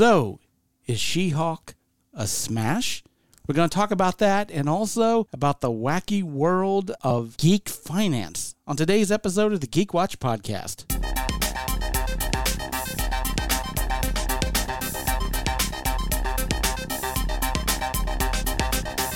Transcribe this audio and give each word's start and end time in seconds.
So, 0.00 0.40
is 0.86 0.98
She 0.98 1.28
Hulk 1.28 1.74
a 2.14 2.26
smash? 2.26 3.04
We're 3.46 3.54
going 3.54 3.68
to 3.68 3.74
talk 3.74 3.90
about 3.90 4.16
that 4.16 4.50
and 4.50 4.66
also 4.66 5.28
about 5.30 5.60
the 5.60 5.70
wacky 5.70 6.22
world 6.22 6.90
of 7.02 7.36
geek 7.36 7.68
finance 7.68 8.54
on 8.66 8.76
today's 8.76 9.12
episode 9.12 9.52
of 9.52 9.60
the 9.60 9.66
Geek 9.66 9.92
Watch 9.92 10.18
podcast. 10.18 10.88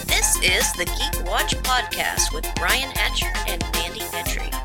This 0.06 0.36
is 0.42 0.70
the 0.74 0.84
Geek 0.84 1.26
Watch 1.30 1.56
Podcast 1.62 2.34
with 2.34 2.46
Brian 2.56 2.90
Hatcher 2.90 3.32
and 3.48 3.64
Mandy 3.72 4.00
Petrie. 4.12 4.63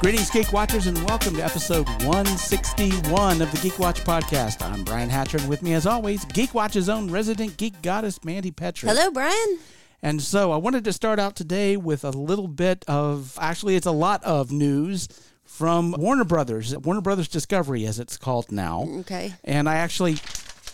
Greetings, 0.00 0.30
Geek 0.30 0.52
Watchers, 0.52 0.86
and 0.86 0.96
welcome 1.08 1.34
to 1.34 1.44
episode 1.44 1.88
161 2.04 3.42
of 3.42 3.50
the 3.50 3.58
Geek 3.60 3.80
Watch 3.80 4.04
podcast. 4.04 4.62
I'm 4.64 4.84
Brian 4.84 5.10
Hatcher, 5.10 5.38
and 5.38 5.48
with 5.48 5.60
me, 5.60 5.72
as 5.72 5.86
always, 5.86 6.24
Geek 6.26 6.54
Watch's 6.54 6.88
own 6.88 7.10
resident 7.10 7.56
geek 7.56 7.82
goddess, 7.82 8.22
Mandy 8.22 8.52
Petrie. 8.52 8.88
Hello, 8.88 9.10
Brian. 9.10 9.58
And 10.00 10.22
so 10.22 10.52
I 10.52 10.56
wanted 10.56 10.84
to 10.84 10.92
start 10.92 11.18
out 11.18 11.34
today 11.34 11.76
with 11.76 12.04
a 12.04 12.10
little 12.10 12.46
bit 12.46 12.84
of, 12.86 13.36
actually, 13.40 13.74
it's 13.74 13.88
a 13.88 13.92
lot 13.92 14.22
of 14.22 14.52
news 14.52 15.08
from 15.44 15.96
Warner 15.98 16.24
Brothers, 16.24 16.78
Warner 16.78 17.00
Brothers 17.00 17.26
Discovery, 17.26 17.84
as 17.84 17.98
it's 17.98 18.16
called 18.16 18.52
now. 18.52 18.86
Okay. 19.00 19.34
And 19.42 19.68
I 19.68 19.74
actually 19.78 20.18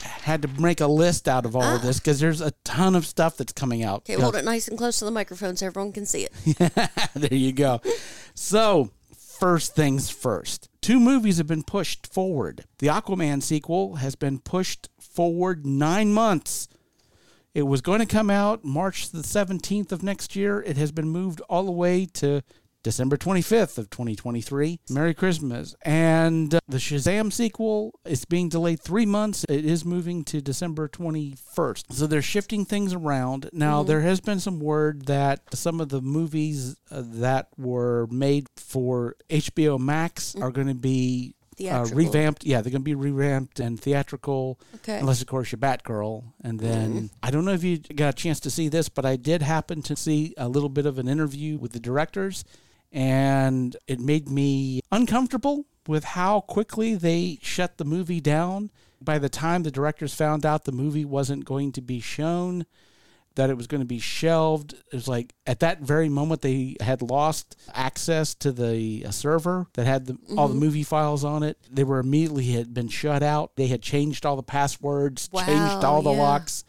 had 0.02 0.42
to 0.42 0.48
make 0.61 0.83
a 0.83 0.86
list 0.86 1.28
out 1.28 1.47
of 1.47 1.56
all 1.56 1.62
of 1.62 1.80
ah. 1.80 1.86
this 1.86 1.98
because 1.98 2.20
there's 2.20 2.42
a 2.42 2.50
ton 2.62 2.95
of 2.95 3.06
stuff 3.06 3.38
that's 3.38 3.55
coming 3.55 3.83
out. 3.83 4.00
Okay, 4.00 4.20
hold 4.20 4.36
it 4.36 4.45
nice 4.45 4.69
and 4.69 4.77
close 4.77 4.98
to 4.98 5.06
the 5.06 5.11
microphone 5.11 5.56
so 5.56 5.64
everyone 5.64 5.92
can 5.92 6.05
see 6.05 6.27
it. 6.27 6.91
there 7.14 7.33
you 7.34 7.52
go. 7.52 7.80
So, 8.34 8.91
first 9.38 9.74
things 9.74 10.10
first. 10.10 10.68
Two 10.80 11.00
movies 11.00 11.38
have 11.38 11.46
been 11.46 11.62
pushed 11.62 12.06
forward. 12.06 12.64
The 12.78 12.88
Aquaman 12.88 13.42
sequel 13.42 13.96
has 13.96 14.14
been 14.14 14.38
pushed 14.38 14.88
forward 15.00 15.66
nine 15.66 16.12
months. 16.12 16.68
It 17.54 17.62
was 17.62 17.80
going 17.80 18.00
to 18.00 18.06
come 18.06 18.30
out 18.30 18.64
March 18.64 19.10
the 19.10 19.22
17th 19.22 19.92
of 19.92 20.02
next 20.02 20.34
year. 20.34 20.60
It 20.62 20.76
has 20.76 20.92
been 20.92 21.08
moved 21.08 21.41
all 21.42 21.64
the 21.64 21.70
way 21.70 22.06
to 22.14 22.42
December 22.84 23.16
25th 23.16 23.78
of 23.78 23.90
2023. 23.90 24.78
Merry 24.90 25.14
Christmas. 25.14 25.74
And 25.82 26.54
uh, 26.54 26.60
the 26.68 26.77
Shazam 26.77 27.32
sequel 27.32 27.98
is 28.04 28.24
being 28.24 28.48
delayed 28.48 28.80
three 28.80 29.06
months. 29.06 29.44
It 29.48 29.64
is 29.64 29.84
moving 29.84 30.22
to 30.24 30.41
December 30.41 30.86
21st. 30.86 31.92
So 31.92 32.06
they're 32.06 32.22
shifting 32.22 32.64
things 32.64 32.92
around. 32.92 33.50
Now, 33.52 33.82
there 33.82 34.02
has 34.02 34.20
been 34.20 34.38
some 34.38 34.60
word 34.60 35.06
that 35.06 35.41
some 35.54 35.80
of 35.80 35.88
the 35.88 36.02
movies 36.02 36.76
uh, 36.91 37.02
that 37.04 37.48
were 37.56 38.06
made 38.10 38.46
for 38.56 39.16
HBO 39.30 39.80
Max 39.80 40.36
are 40.36 40.50
going 40.50 40.69
to 40.69 40.74
be 40.74 41.34
uh, 41.60 41.86
revamped. 41.92 42.44
Yeah, 42.44 42.60
they're 42.60 42.70
going 42.70 42.82
to 42.82 42.84
be 42.84 42.94
revamped 42.94 43.60
and 43.60 43.80
theatrical. 43.80 44.58
Okay. 44.76 44.98
Unless, 44.98 45.20
of 45.20 45.26
course, 45.26 45.52
you're 45.52 45.58
Batgirl. 45.58 46.24
And 46.42 46.60
then 46.60 47.10
I 47.22 47.30
don't 47.30 47.44
know 47.44 47.52
if 47.52 47.64
you 47.64 47.78
got 47.78 48.10
a 48.10 48.16
chance 48.16 48.41
to 48.41 48.50
see 48.50 48.69
this, 48.69 48.88
but 48.88 49.06
I 49.06 49.16
did 49.16 49.42
happen 49.42 49.82
to 49.82 49.96
see 49.96 50.34
a 50.36 50.48
little 50.48 50.69
bit 50.69 50.86
of 50.86 50.98
an 50.98 51.08
interview 51.08 51.58
with 51.58 51.72
the 51.72 51.80
directors, 51.80 52.44
and 52.95 53.77
it 53.89 53.98
made 54.00 54.28
me 54.28 54.81
uncomfortable 54.92 55.67
with 55.87 56.05
how 56.05 56.41
quickly 56.41 56.95
they 56.95 57.39
shut 57.42 57.77
the 57.77 57.84
movie 57.84 58.20
down. 58.20 58.70
By 59.03 59.19
the 59.19 59.28
time 59.28 59.64
the 59.64 59.70
directors 59.70 60.14
found 60.14 60.47
out 60.47 60.64
the 60.64 60.73
movie 60.73 61.05
wasn't 61.05 61.45
going 61.45 61.72
to 61.72 61.83
be 61.83 62.00
shown, 62.00 62.65
that 63.34 63.50
it 63.50 63.56
was 63.56 63.67
going 63.67 63.81
to 63.81 63.87
be 63.87 63.98
shelved. 63.98 64.75
It 64.75 64.95
was 64.95 65.09
like 65.09 65.34
at 65.45 65.59
that 65.61 65.81
very 65.81 66.09
moment 66.09 66.41
they 66.41 66.77
had 66.81 67.03
lost 67.03 67.56
access 67.75 68.33
to 68.37 68.53
the 68.53 69.05
uh, 69.06 69.11
server 69.11 69.67
that 69.75 69.87
had 69.87 70.06
the, 70.06 70.17
all 70.39 70.47
the 70.47 70.55
movie 70.55 70.84
files 70.84 71.25
on 71.25 71.42
it. 71.42 71.59
They 71.69 71.83
were 71.84 71.98
immediately 71.98 72.53
had 72.53 72.72
been 72.72 72.89
shut 72.89 73.25
out. 73.25 73.56
They 73.56 73.67
had 73.67 73.83
changed 73.83 74.25
all 74.25 74.37
the 74.37 74.42
passwords, 74.45 75.28
changed 75.28 75.84
all 75.84 76.00
the 76.00 76.10
yeah. 76.10 76.16
Uh-huh. 76.16 76.22
locks 76.22 76.65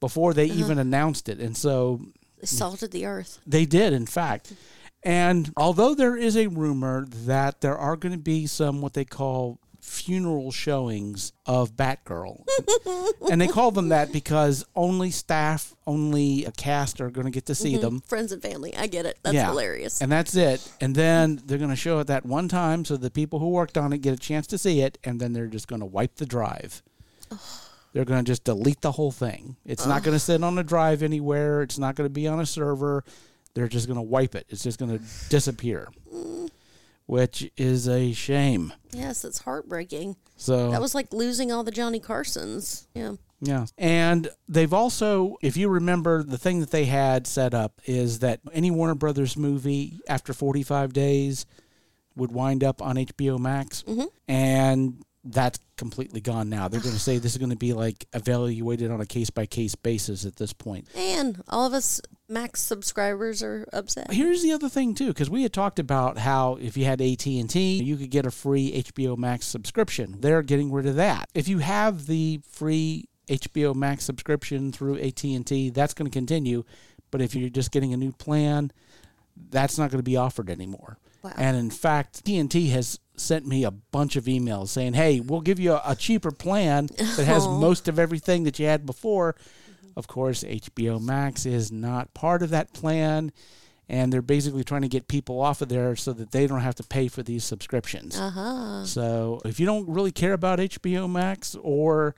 before 0.00 0.32
they 0.32 0.46
even 0.46 0.78
announced 0.78 1.28
it. 1.28 1.40
And 1.40 1.54
so 1.54 2.00
They 2.40 2.46
salted 2.46 2.90
the 2.90 3.04
earth. 3.04 3.38
they 3.46 3.66
did, 3.66 3.92
in 3.92 4.06
fact. 4.06 4.54
And 5.02 5.52
although 5.56 5.94
there 5.94 6.16
is 6.16 6.36
a 6.36 6.48
rumor 6.48 7.06
that 7.24 7.60
there 7.60 7.76
are 7.76 7.96
going 7.96 8.12
to 8.12 8.18
be 8.18 8.46
some 8.46 8.80
what 8.80 8.94
they 8.94 9.04
call 9.04 9.58
funeral 9.80 10.50
showings 10.50 11.32
of 11.46 11.76
Batgirl, 11.76 12.44
and 13.30 13.40
they 13.40 13.46
call 13.46 13.70
them 13.70 13.88
that 13.88 14.12
because 14.12 14.64
only 14.74 15.10
staff, 15.10 15.74
only 15.86 16.44
a 16.44 16.52
cast 16.52 17.00
are 17.00 17.10
going 17.10 17.26
to 17.26 17.30
get 17.30 17.46
to 17.46 17.54
see 17.54 17.74
mm-hmm. 17.74 17.82
them. 17.82 18.00
Friends 18.02 18.32
and 18.32 18.42
family. 18.42 18.76
I 18.76 18.86
get 18.86 19.06
it. 19.06 19.18
That's 19.22 19.34
Yeah. 19.34 19.48
hilarious. 19.48 20.02
And 20.02 20.10
that's 20.10 20.34
it. 20.34 20.68
And 20.80 20.94
then 20.94 21.40
they're 21.44 21.58
going 21.58 21.70
to 21.70 21.76
show 21.76 22.00
it 22.00 22.08
that 22.08 22.26
one 22.26 22.48
time 22.48 22.84
so 22.84 22.96
the 22.96 23.10
people 23.10 23.38
who 23.38 23.50
worked 23.50 23.78
on 23.78 23.92
it 23.92 23.98
get 23.98 24.14
a 24.14 24.18
chance 24.18 24.46
to 24.48 24.58
see 24.58 24.80
it, 24.80 24.98
and 25.04 25.20
then 25.20 25.32
they're 25.32 25.46
just 25.46 25.68
going 25.68 25.80
to 25.80 25.86
wipe 25.86 26.16
the 26.16 26.26
drive. 26.26 26.82
They're 27.92 28.04
going 28.04 28.24
to 28.24 28.30
just 28.30 28.44
delete 28.44 28.82
the 28.82 28.92
whole 28.92 29.12
thing. 29.12 29.56
It's 29.64 29.86
not 29.86 30.02
going 30.02 30.14
to 30.14 30.20
sit 30.20 30.42
on 30.44 30.58
a 30.58 30.62
drive 30.62 31.02
anywhere. 31.02 31.62
It's 31.62 31.78
not 31.78 31.94
going 31.94 32.04
to 32.06 32.12
be 32.12 32.28
on 32.28 32.40
a 32.40 32.46
server. 32.46 33.04
They're 33.54 33.68
just 33.68 33.86
going 33.86 33.96
to 33.98 34.02
wipe 34.02 34.34
it. 34.34 34.46
It's 34.48 34.62
just 34.62 34.78
going 34.78 34.96
to 34.98 35.04
disappear, 35.28 35.88
which 37.06 37.50
is 37.56 37.88
a 37.88 38.12
shame. 38.12 38.72
yes, 38.92 39.24
it's 39.24 39.38
heartbreaking. 39.40 40.16
So 40.36 40.70
That 40.70 40.80
was 40.80 40.94
like 40.94 41.12
losing 41.12 41.50
all 41.50 41.64
the 41.64 41.70
Johnny 41.70 42.00
Carsons. 42.00 42.86
Yeah. 42.94 43.14
Yeah. 43.40 43.66
And 43.76 44.28
they've 44.48 44.72
also, 44.72 45.36
if 45.42 45.56
you 45.56 45.68
remember, 45.68 46.22
the 46.22 46.38
thing 46.38 46.60
that 46.60 46.70
they 46.70 46.86
had 46.86 47.26
set 47.26 47.54
up 47.54 47.80
is 47.86 48.18
that 48.20 48.40
any 48.52 48.70
Warner 48.70 48.94
Brothers 48.96 49.36
movie 49.36 49.98
after 50.08 50.32
45 50.32 50.92
days 50.92 51.46
would 52.16 52.32
wind 52.32 52.64
up 52.64 52.82
on 52.82 52.96
HBO 52.96 53.38
Max. 53.38 53.84
Mm-hmm. 53.84 54.06
And 54.26 55.02
that's 55.24 55.58
completely 55.76 56.20
gone 56.20 56.48
now. 56.48 56.68
They're 56.68 56.80
going 56.80 56.94
to 56.94 57.00
say 57.00 57.18
this 57.18 57.32
is 57.32 57.38
going 57.38 57.50
to 57.50 57.56
be 57.56 57.72
like 57.72 58.06
evaluated 58.12 58.90
on 58.90 59.00
a 59.00 59.06
case 59.06 59.30
by 59.30 59.46
case 59.46 59.74
basis 59.74 60.24
at 60.24 60.36
this 60.36 60.52
point. 60.52 60.88
And 60.94 61.42
all 61.48 61.66
of 61.66 61.72
us 61.72 62.00
Max 62.28 62.60
subscribers 62.60 63.42
are 63.42 63.66
upset. 63.72 64.12
Here's 64.12 64.42
the 64.42 64.52
other 64.52 64.68
thing 64.68 64.94
too, 64.94 65.08
because 65.08 65.30
we 65.30 65.42
had 65.42 65.52
talked 65.52 65.78
about 65.78 66.18
how 66.18 66.56
if 66.60 66.76
you 66.76 66.84
had 66.84 67.00
AT 67.00 67.26
and 67.26 67.48
T, 67.48 67.82
you 67.82 67.96
could 67.96 68.10
get 68.10 68.26
a 68.26 68.30
free 68.30 68.82
HBO 68.82 69.16
Max 69.16 69.46
subscription. 69.46 70.16
They're 70.20 70.42
getting 70.42 70.70
rid 70.70 70.86
of 70.86 70.96
that. 70.96 71.28
If 71.34 71.48
you 71.48 71.58
have 71.58 72.06
the 72.06 72.40
free 72.50 73.08
HBO 73.28 73.74
Max 73.74 74.04
subscription 74.04 74.72
through 74.72 74.98
AT 74.98 75.22
and 75.24 75.46
T, 75.46 75.70
that's 75.70 75.94
going 75.94 76.10
to 76.10 76.14
continue. 76.14 76.64
But 77.10 77.22
if 77.22 77.34
you're 77.34 77.48
just 77.48 77.72
getting 77.72 77.92
a 77.92 77.96
new 77.96 78.12
plan, 78.12 78.72
that's 79.50 79.78
not 79.78 79.90
going 79.90 80.00
to 80.00 80.04
be 80.04 80.16
offered 80.16 80.50
anymore. 80.50 80.98
Wow. 81.28 81.44
And 81.44 81.56
in 81.56 81.70
fact, 81.70 82.28
AT&T 82.28 82.68
has 82.68 82.98
sent 83.16 83.46
me 83.46 83.64
a 83.64 83.70
bunch 83.70 84.16
of 84.16 84.24
emails 84.24 84.68
saying, 84.68 84.94
"Hey, 84.94 85.20
we'll 85.20 85.40
give 85.40 85.58
you 85.58 85.72
a, 85.72 85.82
a 85.86 85.96
cheaper 85.96 86.30
plan 86.30 86.86
that 86.96 87.24
has 87.24 87.46
most 87.46 87.88
of 87.88 87.98
everything 87.98 88.44
that 88.44 88.58
you 88.58 88.66
had 88.66 88.86
before." 88.86 89.36
Of 89.96 90.06
course, 90.06 90.44
HBO 90.44 91.02
Max 91.02 91.44
is 91.44 91.72
not 91.72 92.14
part 92.14 92.42
of 92.42 92.50
that 92.50 92.72
plan, 92.72 93.32
and 93.88 94.12
they're 94.12 94.22
basically 94.22 94.62
trying 94.62 94.82
to 94.82 94.88
get 94.88 95.08
people 95.08 95.40
off 95.40 95.60
of 95.60 95.68
there 95.68 95.96
so 95.96 96.12
that 96.12 96.30
they 96.30 96.46
don't 96.46 96.60
have 96.60 96.76
to 96.76 96.84
pay 96.84 97.08
for 97.08 97.24
these 97.24 97.42
subscriptions. 97.42 98.18
Uh 98.18 98.30
huh. 98.30 98.84
So, 98.84 99.40
if 99.44 99.58
you 99.58 99.66
don't 99.66 99.88
really 99.88 100.12
care 100.12 100.34
about 100.34 100.60
HBO 100.60 101.10
Max, 101.10 101.56
or 101.60 102.14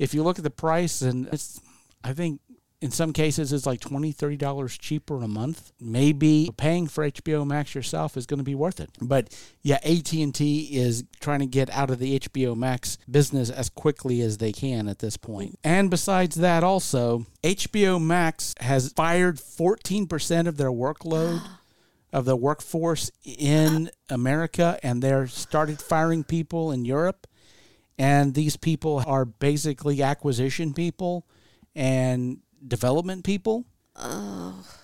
if 0.00 0.14
you 0.14 0.24
look 0.24 0.38
at 0.38 0.44
the 0.44 0.50
price, 0.50 1.00
and 1.00 1.28
it's, 1.28 1.60
I 2.02 2.12
think 2.12 2.40
in 2.82 2.90
some 2.90 3.12
cases 3.12 3.52
it's 3.52 3.64
like 3.64 3.80
$20, 3.80 4.14
$30 4.14 4.78
cheaper 4.78 5.22
a 5.22 5.28
month. 5.28 5.72
Maybe 5.80 6.50
paying 6.56 6.88
for 6.88 7.08
HBO 7.08 7.46
Max 7.46 7.74
yourself 7.74 8.16
is 8.16 8.26
going 8.26 8.38
to 8.38 8.44
be 8.44 8.56
worth 8.56 8.80
it. 8.80 8.90
But 9.00 9.34
yeah, 9.62 9.78
AT&T 9.84 10.68
is 10.72 11.04
trying 11.20 11.38
to 11.38 11.46
get 11.46 11.70
out 11.70 11.90
of 11.90 12.00
the 12.00 12.18
HBO 12.18 12.56
Max 12.56 12.98
business 13.08 13.50
as 13.50 13.68
quickly 13.68 14.20
as 14.20 14.38
they 14.38 14.52
can 14.52 14.88
at 14.88 14.98
this 14.98 15.16
point. 15.16 15.58
And 15.62 15.90
besides 15.90 16.34
that 16.36 16.64
also, 16.64 17.24
HBO 17.44 18.02
Max 18.02 18.54
has 18.58 18.92
fired 18.92 19.36
14% 19.36 20.48
of 20.48 20.56
their 20.56 20.72
workload 20.72 21.40
of 22.12 22.24
the 22.24 22.36
workforce 22.36 23.10
in 23.24 23.90
America 24.10 24.78
and 24.82 25.00
they're 25.00 25.28
started 25.28 25.80
firing 25.80 26.24
people 26.24 26.72
in 26.72 26.84
Europe 26.84 27.26
and 27.96 28.34
these 28.34 28.56
people 28.56 29.02
are 29.06 29.24
basically 29.24 30.02
acquisition 30.02 30.74
people 30.74 31.26
and 31.74 32.40
development 32.66 33.24
people. 33.24 33.66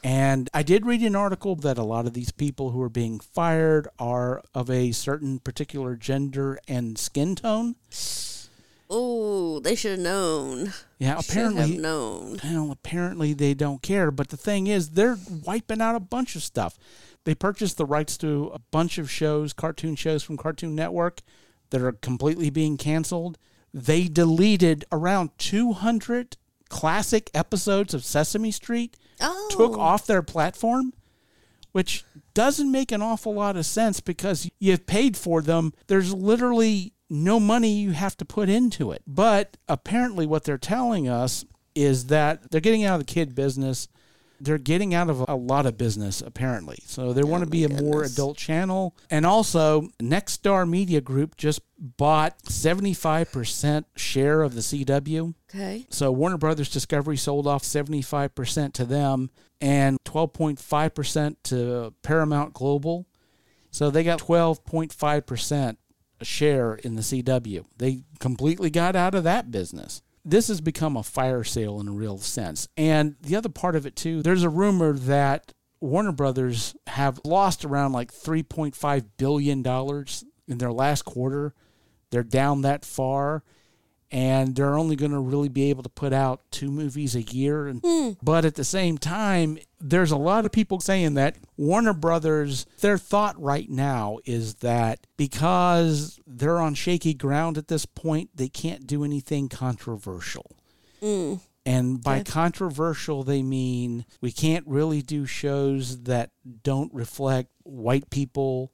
And 0.04 0.50
I 0.52 0.62
did 0.62 0.84
read 0.84 1.02
an 1.02 1.16
article 1.16 1.56
that 1.56 1.78
a 1.78 1.82
lot 1.82 2.06
of 2.06 2.12
these 2.12 2.30
people 2.30 2.70
who 2.70 2.82
are 2.82 2.90
being 2.90 3.20
fired 3.20 3.88
are 3.98 4.42
of 4.54 4.70
a 4.70 4.92
certain 4.92 5.38
particular 5.38 5.96
gender 5.96 6.58
and 6.68 6.98
skin 6.98 7.34
tone. 7.34 7.76
Oh, 8.90 9.60
they 9.60 9.74
should 9.74 9.92
have 9.92 10.00
known. 10.00 10.72
Yeah, 10.98 11.18
apparently 11.18 11.72
have 11.72 11.80
known. 11.80 12.40
well, 12.42 12.70
apparently 12.70 13.34
they 13.34 13.52
don't 13.54 13.82
care. 13.82 14.10
But 14.10 14.28
the 14.28 14.36
thing 14.36 14.66
is, 14.66 14.90
they're 14.90 15.18
wiping 15.44 15.82
out 15.82 15.94
a 15.94 16.00
bunch 16.00 16.36
of 16.36 16.42
stuff. 16.42 16.78
They 17.24 17.34
purchased 17.34 17.76
the 17.76 17.84
rights 17.84 18.16
to 18.18 18.50
a 18.54 18.58
bunch 18.58 18.96
of 18.96 19.10
shows, 19.10 19.52
cartoon 19.52 19.96
shows 19.96 20.22
from 20.22 20.38
Cartoon 20.38 20.74
Network 20.74 21.20
that 21.70 21.82
are 21.82 21.92
completely 21.92 22.48
being 22.48 22.78
canceled. 22.78 23.36
They 23.74 24.08
deleted 24.08 24.86
around 24.90 25.30
200 25.36 26.38
classic 26.68 27.30
episodes 27.34 27.94
of 27.94 28.04
Sesame 28.04 28.50
Street, 28.50 28.96
Oh, 29.20 29.48
took 29.50 29.76
off 29.76 30.06
their 30.06 30.22
platform, 30.22 30.92
which 31.72 32.04
doesn't 32.34 32.70
make 32.70 32.92
an 32.92 33.02
awful 33.02 33.34
lot 33.34 33.56
of 33.56 33.66
sense 33.66 34.00
because 34.00 34.48
you've 34.58 34.86
paid 34.86 35.16
for 35.16 35.42
them. 35.42 35.72
There's 35.88 36.14
literally 36.14 36.92
no 37.10 37.40
money 37.40 37.72
you 37.72 37.92
have 37.92 38.16
to 38.18 38.24
put 38.24 38.48
into 38.48 38.92
it. 38.92 39.02
But 39.06 39.56
apparently, 39.68 40.26
what 40.26 40.44
they're 40.44 40.58
telling 40.58 41.08
us 41.08 41.44
is 41.74 42.06
that 42.06 42.50
they're 42.50 42.60
getting 42.60 42.84
out 42.84 43.00
of 43.00 43.06
the 43.06 43.12
kid 43.12 43.34
business. 43.34 43.88
They're 44.40 44.58
getting 44.58 44.94
out 44.94 45.10
of 45.10 45.24
a 45.28 45.34
lot 45.34 45.66
of 45.66 45.76
business, 45.76 46.20
apparently. 46.20 46.78
So 46.86 47.12
they 47.12 47.22
oh 47.22 47.26
want 47.26 47.44
to 47.44 47.50
be 47.50 47.64
a 47.64 47.68
more 47.68 48.04
adult 48.04 48.36
channel. 48.36 48.96
And 49.10 49.26
also, 49.26 49.88
Nexstar 50.00 50.68
Media 50.68 51.00
Group 51.00 51.36
just 51.36 51.60
bought 51.78 52.42
75% 52.44 53.84
share 53.96 54.42
of 54.42 54.54
the 54.54 54.60
CW. 54.60 55.34
Okay. 55.50 55.86
So 55.90 56.12
Warner 56.12 56.38
Brothers 56.38 56.70
Discovery 56.70 57.16
sold 57.16 57.46
off 57.46 57.62
75% 57.62 58.72
to 58.74 58.84
them 58.84 59.30
and 59.60 59.98
12.5% 60.04 61.36
to 61.44 61.94
Paramount 62.02 62.52
Global. 62.52 63.06
So 63.70 63.90
they 63.90 64.04
got 64.04 64.20
12.5% 64.20 65.76
share 66.22 66.74
in 66.74 66.96
the 66.96 67.02
CW. 67.02 67.64
They 67.76 68.02
completely 68.18 68.70
got 68.70 68.96
out 68.96 69.14
of 69.14 69.24
that 69.24 69.50
business. 69.50 70.02
This 70.28 70.48
has 70.48 70.60
become 70.60 70.94
a 70.94 71.02
fire 71.02 71.42
sale 71.42 71.80
in 71.80 71.88
a 71.88 71.92
real 71.92 72.18
sense. 72.18 72.68
And 72.76 73.16
the 73.22 73.34
other 73.34 73.48
part 73.48 73.74
of 73.74 73.86
it 73.86 73.96
too, 73.96 74.22
there's 74.22 74.42
a 74.42 74.50
rumor 74.50 74.92
that 74.92 75.54
Warner 75.80 76.12
Brothers 76.12 76.76
have 76.86 77.18
lost 77.24 77.64
around 77.64 77.92
like 77.92 78.12
3.5 78.12 79.04
billion 79.16 79.62
dollars 79.62 80.24
in 80.46 80.58
their 80.58 80.72
last 80.72 81.06
quarter. 81.06 81.54
They're 82.10 82.22
down 82.22 82.60
that 82.62 82.84
far 82.84 83.42
and 84.10 84.54
they're 84.54 84.78
only 84.78 84.96
going 84.96 85.12
to 85.12 85.18
really 85.18 85.48
be 85.48 85.70
able 85.70 85.82
to 85.82 85.88
put 85.88 86.12
out 86.12 86.42
two 86.50 86.70
movies 86.70 87.14
a 87.14 87.22
year. 87.22 87.66
And 87.66 87.80
hmm. 87.84 88.10
but 88.22 88.44
at 88.44 88.54
the 88.54 88.64
same 88.64 88.98
time 88.98 89.58
there's 89.80 90.10
a 90.10 90.16
lot 90.16 90.44
of 90.44 90.52
people 90.52 90.80
saying 90.80 91.14
that 91.14 91.36
Warner 91.56 91.92
Brothers 91.92 92.66
their 92.80 92.98
thought 92.98 93.40
right 93.40 93.68
now 93.68 94.18
is 94.24 94.56
that 94.56 95.06
because 95.16 96.18
they're 96.26 96.58
on 96.58 96.74
shaky 96.74 97.14
ground 97.14 97.58
at 97.58 97.68
this 97.68 97.86
point 97.86 98.30
they 98.34 98.48
can't 98.48 98.86
do 98.86 99.04
anything 99.04 99.48
controversial. 99.48 100.56
Hmm. 101.00 101.34
And 101.66 102.02
by 102.02 102.22
controversial, 102.22 103.24
they 103.24 103.42
mean 103.42 104.06
we 104.22 104.32
can't 104.32 104.66
really 104.66 105.02
do 105.02 105.26
shows 105.26 106.04
that 106.04 106.30
don't 106.62 106.92
reflect 106.94 107.50
white 107.62 108.08
people 108.08 108.72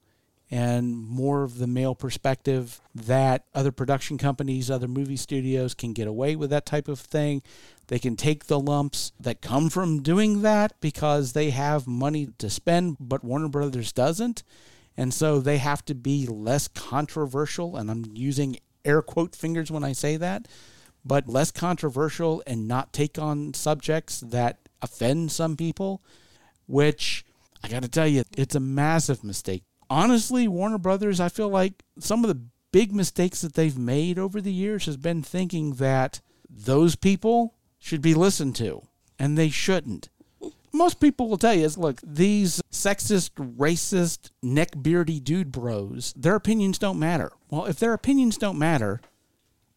and 0.55 0.97
more 0.97 1.43
of 1.43 1.59
the 1.59 1.67
male 1.67 1.97
perspective 1.97 2.81
that 2.95 3.45
other 3.57 3.73
production 3.73 4.17
companies, 4.17 4.71
other 4.71 4.87
movie 4.87 5.17
studios 5.17 5.75
can 5.75 5.93
get 5.93 6.07
away 6.07 6.37
with 6.37 6.51
that 6.51 6.65
type 6.65 6.87
of 6.87 7.01
thing. 7.01 7.43
They 7.89 7.99
can 7.99 8.15
take 8.15 8.45
the 8.45 8.61
lumps 8.61 9.11
that 9.19 9.43
come 9.43 9.69
from 9.69 10.01
doing 10.01 10.43
that 10.43 10.81
because 10.81 11.33
they 11.33 11.51
have 11.51 11.89
money 11.89 12.29
to 12.39 12.49
spend, 12.49 12.99
but 13.01 13.25
Warner 13.25 13.49
Brothers 13.49 13.93
doesn't. 13.93 14.45
And 14.97 15.13
so 15.13 15.41
they 15.41 15.59
have 15.59 15.85
to 15.87 15.95
be 15.95 16.25
less 16.29 16.69
controversial. 16.69 17.77
And 17.77 17.91
I'm 17.91 18.05
using 18.15 18.59
air 18.85 19.03
quote 19.03 19.35
fingers 19.35 19.73
when 19.73 19.83
I 19.83 19.93
say 19.93 20.17
that 20.19 20.47
but 21.05 21.29
less 21.29 21.51
controversial 21.51 22.43
and 22.47 22.67
not 22.67 22.93
take 22.93 23.19
on 23.19 23.53
subjects 23.53 24.21
that 24.21 24.59
offend 24.81 25.31
some 25.31 25.57
people, 25.57 26.01
which 26.67 27.27
I 27.63 27.69
got 27.69 27.83
to 27.83 27.89
tell 27.89 28.07
you, 28.07 28.25
it's 28.37 28.55
a 28.55 28.61
massive 28.61 29.23
mistake. 29.23 29.65
Honestly, 29.91 30.49
Warner 30.49 30.79
Brothers, 30.79 31.21
I 31.21 31.29
feel 31.29 31.49
like 31.49 31.85
some 31.99 32.25
of 32.25 32.29
the 32.29 32.41
big 32.73 32.93
mistakes 32.93 33.41
that 33.43 33.55
they've 33.55 33.79
made 33.79 34.19
over 34.19 34.41
the 34.41 34.53
years 34.53 34.87
has 34.87 34.97
been 34.97 35.23
thinking 35.23 35.75
that 35.75 36.21
those 36.51 36.97
people 36.97 37.55
should 37.79 38.03
be 38.03 38.15
listened 38.15 38.57
to, 38.57 38.83
and 39.19 39.37
they 39.37 39.51
shouldn't. 39.51 40.09
Most 40.73 40.99
people 40.99 41.29
will 41.29 41.39
tell 41.39 41.55
you 41.55 41.65
is 41.65 41.79
look, 41.79 42.01
these 42.03 42.61
sexist, 42.73 43.31
racist, 43.57 44.31
neckbeardy 44.45 45.23
dude 45.23 45.53
bros, 45.53 46.13
their 46.17 46.35
opinions 46.35 46.79
don't 46.79 46.99
matter. 46.99 47.31
Well, 47.49 47.67
if 47.67 47.79
their 47.79 47.93
opinions 47.93 48.37
don't 48.37 48.59
matter, 48.59 49.01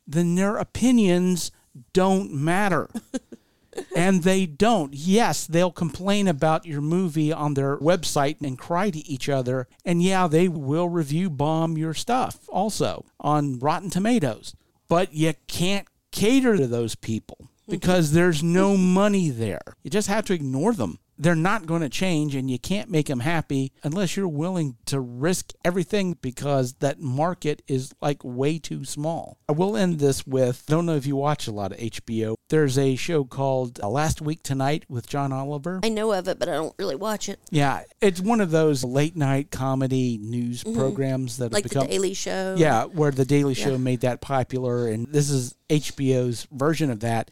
then 0.08 0.34
their 0.34 0.58
opinions 0.58 1.52
don't 1.94 2.34
matter. 2.34 2.90
and 3.96 4.24
they 4.24 4.46
don't. 4.46 4.94
Yes, 4.94 5.46
they'll 5.46 5.72
complain 5.72 6.28
about 6.28 6.66
your 6.66 6.82
movie 6.82 7.32
on 7.34 7.54
their 7.54 7.78
website 7.78 8.42
and 8.42 8.58
cry 8.58 8.90
to 8.90 9.08
each 9.08 9.30
other. 9.30 9.68
And 9.86 10.02
yeah, 10.02 10.28
they 10.28 10.48
will 10.48 10.90
review 10.90 11.30
bomb 11.30 11.78
your 11.78 11.94
stuff 11.94 12.48
also 12.50 13.06
on 13.20 13.60
Rotten 13.60 13.90
Tomatoes. 13.90 14.56
But 14.88 15.14
you 15.14 15.34
can't 15.48 15.88
cater 16.12 16.56
to 16.58 16.68
those 16.68 16.96
people 16.96 17.38
mm-hmm. 17.42 17.72
because 17.72 18.12
there's 18.14 18.42
no 18.42 18.78
money 18.78 19.30
there. 19.30 19.76
You 19.84 19.90
just 19.90 20.08
have 20.08 20.26
to 20.26 20.34
ignore 20.34 20.74
them. 20.74 21.00
They're 21.20 21.36
not 21.36 21.66
going 21.66 21.82
to 21.82 21.90
change, 21.90 22.36
and 22.36 22.50
you 22.50 22.60
can't 22.60 22.90
make 22.90 23.08
them 23.08 23.22
happy 23.22 23.72
unless 23.84 24.16
you're 24.16 24.28
willing 24.28 24.78
to 24.86 25.00
risk 25.00 25.54
everything 25.66 26.18
because 26.22 26.74
that 26.76 27.00
market 27.00 27.62
is 27.68 27.94
like 28.02 28.24
way 28.24 28.60
too 28.60 28.86
small. 28.86 29.38
I 29.50 29.54
will 29.54 29.76
end 29.76 30.00
this 30.00 30.28
with 30.28 30.64
I 30.68 30.72
don't 30.72 30.86
know 30.86 30.96
if 30.96 31.06
you 31.06 31.16
watch 31.16 31.48
a 31.48 31.52
lot 31.52 31.72
of 31.72 31.78
HBO. 31.80 32.36
There's 32.50 32.78
a 32.78 32.96
show 32.96 33.24
called 33.24 33.80
uh, 33.82 33.90
Last 33.90 34.22
Week 34.22 34.42
Tonight 34.44 34.86
with 34.88 35.08
John 35.08 35.34
Oliver. 35.34 35.80
I 35.84 35.90
know 35.90 36.14
of 36.14 36.28
it, 36.28 36.40
but 36.40 36.48
I 36.48 36.54
don't 36.54 36.76
really 36.78 36.96
watch 36.96 37.30
it. 37.30 37.40
Yeah, 37.52 37.84
it's 38.02 38.22
one 38.22 38.40
of 38.42 38.52
those 38.52 38.84
late 38.84 39.16
night 39.16 39.52
comedy 39.52 40.18
news 40.18 40.64
programs 40.64 41.38
that 41.38 41.46
have 41.46 41.54
Like 41.54 41.64
become 41.64 41.84
the 41.88 41.90
Daily 41.90 42.14
Show. 42.14 42.56
yeah, 42.58 42.86
where 42.86 43.12
the 43.12 43.26
Daily 43.26 43.54
Show 43.54 43.78
made 43.78 44.02
that 44.02 44.22
popular, 44.22 44.88
and 44.88 45.08
this 45.08 45.30
is 45.30 45.56
HBO's 45.70 46.48
version 46.52 46.90
of 46.90 47.02
that. 47.02 47.32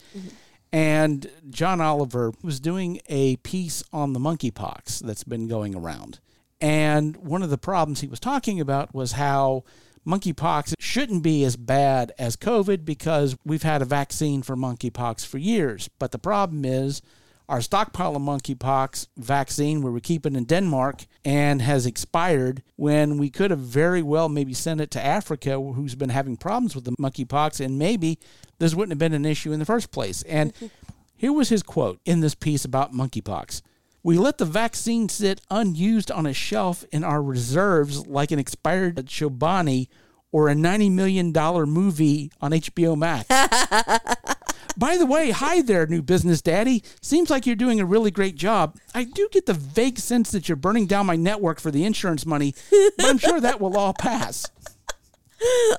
And 0.75 1.31
John 1.51 1.80
Oliver 1.80 2.33
was 2.44 2.60
doing 2.60 3.00
a 3.07 3.38
piece 3.38 3.81
on 3.94 4.12
the 4.12 4.19
monkeypox 4.19 5.00
that's 5.00 5.24
been 5.24 5.48
going 5.48 5.74
around. 5.74 6.19
And 6.60 7.16
one 7.16 7.42
of 7.42 7.50
the 7.50 7.57
problems 7.57 8.01
he 8.01 8.10
was 8.10 8.19
talking 8.19 8.60
about 8.60 8.94
was 8.94 9.13
how 9.13 9.63
monkeypox 10.06 10.74
shouldn't 10.77 11.24
be 11.24 11.45
as 11.45 11.56
bad 11.56 12.12
as 12.19 12.36
COVID 12.36 12.83
because 12.83 13.38
we've 13.45 13.63
had 13.63 13.81
a 13.81 13.86
vaccine 13.86 14.42
for 14.42 14.57
monkeypox 14.57 15.25
for 15.25 15.38
years. 15.38 15.89
But 15.98 16.12
the 16.12 16.19
problem 16.19 16.66
is 16.66 17.01
our 17.48 17.62
stockpile 17.62 18.18
of 18.18 18.22
monkeypox 18.22 19.07
vaccine, 19.16 19.81
where 19.81 19.94
we 19.94 20.01
keep 20.01 20.25
it 20.25 20.36
in 20.36 20.44
Denmark, 20.44 21.06
and 21.24 21.62
has 21.62 21.86
expired 21.86 22.63
when 22.75 23.18
we 23.18 23.30
could 23.30 23.51
have 23.51 23.60
very 23.60 24.01
well 24.01 24.27
maybe 24.27 24.54
sent 24.54 24.81
it 24.81 24.92
to 24.92 25.06
Africa, 25.06 25.54
who's 25.54 25.95
been 25.95 26.10
having 26.10 26.36
problems 26.36 26.75
with 26.75 26.83
the 26.83 26.95
monkeypox, 27.00 27.63
and 27.63 27.80
maybe 27.80 28.19
this 28.60 28.75
wouldn't 28.75 28.92
have 28.92 29.00
been 29.00 29.13
an 29.13 29.25
issue 29.25 29.52
in 29.52 29.60
the 29.60 29.66
first 29.66 29.92
place. 29.92 30.22
And 30.24 30.54
here 31.16 31.34
was 31.34 31.50
his 31.50 31.63
quote 31.63 32.00
in 32.06 32.19
this 32.19 32.36
piece 32.36 32.66
about 32.66 32.94
monkeypox. 32.94 33.62
We 34.04 34.18
let 34.18 34.38
the 34.38 34.46
vaccine 34.46 35.10
sit 35.10 35.42
unused 35.50 36.12
on 36.12 36.28
a 36.28 36.34
shelf 36.34 36.86
in 36.92 37.04
our 37.04 37.24
reserves 37.24 38.06
like 38.06 38.31
an 38.31 38.38
expired 38.38 38.98
Chobani 38.98 39.88
or 40.32 40.50
a 40.50 40.53
$90 40.53 40.91
million 40.91 41.32
movie 41.68 42.32
on 42.41 42.51
HBO 42.51 42.96
Max. 42.96 43.27
By 44.77 44.98
the 44.98 45.06
way, 45.06 45.32
hi 45.32 45.62
there, 45.62 45.88
new 45.88 46.01
business 46.01 46.41
daddy. 46.41 46.84
Seems 47.01 47.30
like 47.30 47.46
you're 47.46 47.56
doing 47.56 47.80
a 47.80 47.86
really 47.86 48.12
great 48.12 48.36
job. 48.36 48.77
I 48.94 49.06
do 49.06 49.30
get 49.32 49.46
the 49.46 49.53
vague 49.53 49.98
sense 49.98 50.32
that 50.32 50.50
you're 50.50 50.58
burning 50.58 50.86
down 50.86 51.06
my 51.06 51.15
network 51.15 51.60
for 51.60 51.72
the 51.72 51.86
insurance 51.86 52.25
money, 52.25 52.53
but 52.98 53.06
I'm 53.06 53.18
sure 53.18 53.39
that 53.39 53.62
will 53.62 53.77
all 53.77 53.94
pass. 53.94 54.46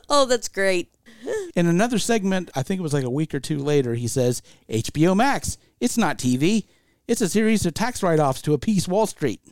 Oh, 0.09 0.27
that's 0.27 0.49
great. 0.49 0.93
In 1.57 1.67
another 1.67 1.99
segment, 1.99 2.51
I 2.55 2.63
think 2.63 2.79
it 2.79 2.83
was 2.83 2.95
like 2.95 3.05
a 3.05 3.11
week 3.11 3.35
or 3.35 3.41
two 3.41 3.59
later, 3.59 3.95
he 3.95 4.09
says, 4.09 4.43
HBO 4.69 5.17
Max, 5.17 5.59
it's 5.81 5.99
not 5.99 6.19
TV. 6.19 6.67
It's 7.07 7.21
a 7.21 7.29
series 7.29 7.65
of 7.65 7.75
tax 7.75 8.03
write 8.03 8.19
offs 8.19 8.43
to 8.43 8.55
appease 8.55 8.89
Wall 8.89 9.07
Street. 9.07 9.41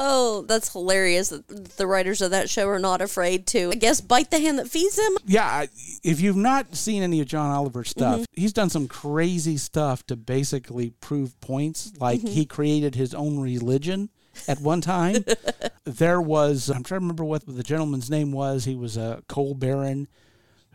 Oh, 0.00 0.44
that's 0.46 0.72
hilarious. 0.72 1.30
that 1.30 1.76
The 1.76 1.86
writers 1.86 2.22
of 2.22 2.30
that 2.30 2.48
show 2.48 2.68
are 2.68 2.78
not 2.78 3.02
afraid 3.02 3.46
to, 3.48 3.70
I 3.70 3.74
guess, 3.74 4.00
bite 4.00 4.30
the 4.30 4.38
hand 4.38 4.58
that 4.58 4.68
feeds 4.68 4.96
them. 4.96 5.16
Yeah, 5.26 5.66
if 6.04 6.20
you've 6.20 6.36
not 6.36 6.76
seen 6.76 7.02
any 7.02 7.20
of 7.20 7.26
John 7.26 7.50
Oliver's 7.50 7.92
mm-hmm. 7.92 8.20
stuff, 8.22 8.26
he's 8.32 8.52
done 8.52 8.70
some 8.70 8.86
crazy 8.86 9.56
stuff 9.56 10.06
to 10.06 10.16
basically 10.16 10.90
prove 11.00 11.38
points. 11.40 11.92
Like 11.98 12.20
mm-hmm. 12.20 12.28
he 12.28 12.46
created 12.46 12.94
his 12.94 13.12
own 13.12 13.40
religion 13.40 14.10
at 14.46 14.60
one 14.60 14.80
time. 14.80 15.24
there 15.84 16.20
was, 16.20 16.68
I'm 16.68 16.82
trying 16.82 17.00
to 17.00 17.04
remember 17.04 17.24
what 17.24 17.46
the 17.46 17.62
gentleman's 17.62 18.10
name 18.10 18.32
was. 18.32 18.64
He 18.64 18.74
was 18.74 18.96
a 18.96 19.22
coal 19.28 19.54
baron 19.54 20.08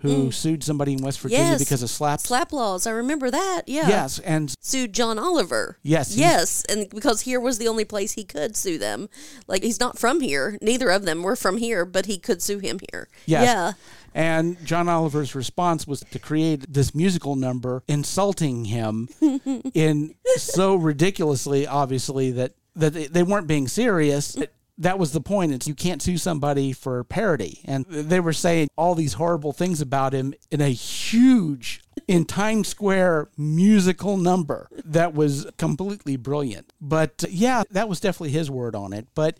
who 0.03 0.27
mm. 0.27 0.33
sued 0.33 0.63
somebody 0.63 0.93
in 0.93 1.01
West 1.01 1.21
Virginia 1.21 1.45
Yes. 1.45 1.59
because 1.59 1.81
of 1.81 1.89
SLAPPs. 1.89 2.27
SLAPP 2.27 2.51
laws. 2.51 2.85
I 2.85 2.91
remember 2.91 3.31
that. 3.31 3.61
Yeah. 3.67 3.87
Yes, 3.87 4.19
and 4.19 4.53
Sued 4.59 4.91
John 4.93 5.17
Oliver. 5.17 5.77
Yes, 5.81 6.15
Yes. 6.17 6.63
And 6.67 6.89
because 6.89 7.21
here 7.21 7.39
was 7.39 7.57
the 7.57 7.69
only 7.69 7.85
place 7.85 8.11
he 8.11 8.25
could 8.25 8.57
sue 8.57 8.77
them. 8.77 9.07
Like, 9.47 9.63
he's 9.63 9.79
not 9.79 9.97
from 9.97 10.19
here. 10.19 10.57
Neither 10.61 10.89
of 10.89 11.05
them 11.05 11.23
were 11.23 11.37
from 11.37 11.55
here, 11.57 11.85
but 11.85 12.05
he 12.05 12.17
could 12.19 12.41
sue 12.41 12.59
him 12.59 12.79
here. 12.91 13.07
Yes. 13.25 13.45
Yeah. 13.45 13.71
And 14.13 14.63
John 14.65 14.89
Oliver's 14.89 15.35
response 15.35 15.87
was 15.87 16.01
to 16.11 16.19
create 16.19 16.71
this 16.71 16.93
musical 16.93 17.37
number 17.37 17.81
insulting 17.87 18.65
him 18.65 19.07
in 19.73 20.15
so 20.35 20.75
ridiculously, 20.75 21.65
obviously, 21.65 22.31
that, 22.31 22.51
that 22.75 22.93
they- 22.93 23.07
they 23.07 23.23
weren't 23.23 23.47
being 23.47 23.67
serious. 23.67 24.35
that 24.77 24.97
was 24.97 25.11
the 25.11 25.21
point. 25.21 25.51
It's 25.51 25.67
you 25.67 25.75
can't 25.75 26.01
sue 26.01 26.17
somebody 26.17 26.73
for 26.73 27.03
parody. 27.03 27.61
And 27.65 27.85
they 27.85 28.19
were 28.19 28.33
saying 28.33 28.69
all 28.75 28.95
these 28.95 29.13
horrible 29.13 29.53
things 29.53 29.81
about 29.81 30.13
him 30.13 30.33
in 30.49 30.61
a 30.61 30.69
huge 30.69 31.81
in 32.07 32.25
Times 32.25 32.67
Square 32.69 33.29
musical 33.37 34.17
number 34.17 34.67
that 34.83 35.13
was 35.13 35.45
completely 35.59 36.15
brilliant. 36.17 36.73
But 36.81 37.23
uh, 37.23 37.27
yeah, 37.29 37.63
that 37.69 37.87
was 37.87 37.99
definitely 37.99 38.31
his 38.31 38.49
word 38.49 38.75
on 38.75 38.93
it. 38.93 39.07
But 39.13 39.37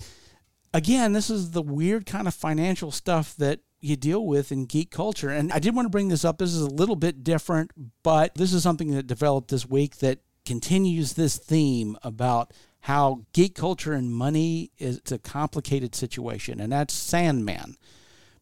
again, 0.73 1.13
this 1.13 1.29
is 1.31 1.51
the 1.51 1.63
weird 1.63 2.05
kind 2.05 2.27
of 2.27 2.33
financial 2.35 2.91
stuff 2.91 3.35
that 3.37 3.59
you 3.81 3.95
deal 3.95 4.25
with 4.25 4.51
in 4.51 4.65
geek 4.65 4.91
culture. 4.91 5.29
And 5.29 5.51
I 5.51 5.57
did 5.59 5.75
want 5.75 5.87
to 5.87 5.89
bring 5.89 6.07
this 6.09 6.23
up. 6.23 6.37
This 6.37 6.53
is 6.53 6.61
a 6.61 6.69
little 6.69 6.95
bit 6.95 7.23
different, 7.23 7.71
but 8.03 8.35
this 8.35 8.53
is 8.53 8.63
something 8.63 8.91
that 8.91 9.07
developed 9.07 9.49
this 9.49 9.67
week 9.67 9.97
that 9.97 10.19
continues 10.45 11.13
this 11.13 11.37
theme 11.37 11.97
about 12.03 12.53
how 12.83 13.21
geek 13.31 13.55
culture 13.55 13.93
and 13.93 14.13
money 14.13 14.69
is 14.77 14.99
a 15.09 15.17
complicated 15.17 15.95
situation. 15.95 16.59
And 16.59 16.71
that's 16.73 16.93
Sandman. 16.93 17.77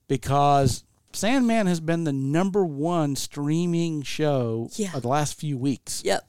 Because 0.07 0.83
Sandman 1.13 1.67
has 1.67 1.79
been 1.79 2.05
the 2.05 2.13
number 2.13 2.65
one 2.65 3.15
streaming 3.15 4.01
show 4.01 4.69
Yeah. 4.75 4.95
of 4.95 5.03
the 5.03 5.07
last 5.09 5.39
few 5.39 5.57
weeks. 5.57 6.01
Yep. 6.03 6.27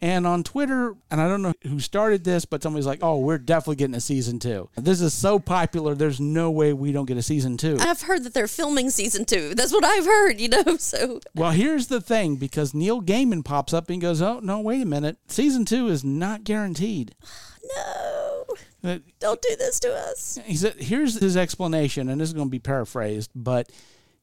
And 0.00 0.26
on 0.26 0.42
Twitter, 0.42 0.96
and 1.10 1.20
I 1.20 1.28
don't 1.28 1.42
know 1.42 1.52
who 1.62 1.78
started 1.78 2.24
this, 2.24 2.44
but 2.44 2.62
somebody's 2.62 2.86
like, 2.86 2.98
oh, 3.02 3.18
we're 3.20 3.38
definitely 3.38 3.76
getting 3.76 3.94
a 3.94 4.00
season 4.00 4.38
two. 4.40 4.68
This 4.76 5.00
is 5.00 5.14
so 5.14 5.38
popular, 5.38 5.94
there's 5.94 6.20
no 6.20 6.50
way 6.50 6.72
we 6.72 6.90
don't 6.90 7.06
get 7.06 7.16
a 7.16 7.22
season 7.22 7.56
two. 7.56 7.76
I've 7.80 8.02
heard 8.02 8.24
that 8.24 8.34
they're 8.34 8.48
filming 8.48 8.90
season 8.90 9.24
two. 9.24 9.54
That's 9.54 9.72
what 9.72 9.84
I've 9.84 10.04
heard, 10.04 10.40
you 10.40 10.48
know. 10.48 10.64
So 10.78 11.20
Well, 11.34 11.52
here's 11.52 11.86
the 11.86 12.00
thing 12.00 12.36
because 12.36 12.74
Neil 12.74 13.00
Gaiman 13.00 13.44
pops 13.44 13.72
up 13.72 13.88
and 13.90 14.00
goes, 14.00 14.20
oh, 14.20 14.40
no, 14.40 14.58
wait 14.60 14.82
a 14.82 14.86
minute. 14.86 15.18
Season 15.28 15.64
two 15.64 15.86
is 15.88 16.02
not 16.02 16.42
guaranteed. 16.44 17.14
no, 17.76 18.44
Uh, 18.82 18.98
don't 19.20 19.40
do 19.40 19.54
this 19.56 19.78
to 19.80 19.94
us. 19.94 20.38
He 20.44 20.56
said, 20.56 20.74
here's 20.80 21.20
his 21.20 21.36
explanation, 21.36 22.08
and 22.08 22.20
this 22.20 22.28
is 22.28 22.34
going 22.34 22.48
to 22.48 22.50
be 22.52 22.58
paraphrased, 22.58 23.30
but 23.34 23.70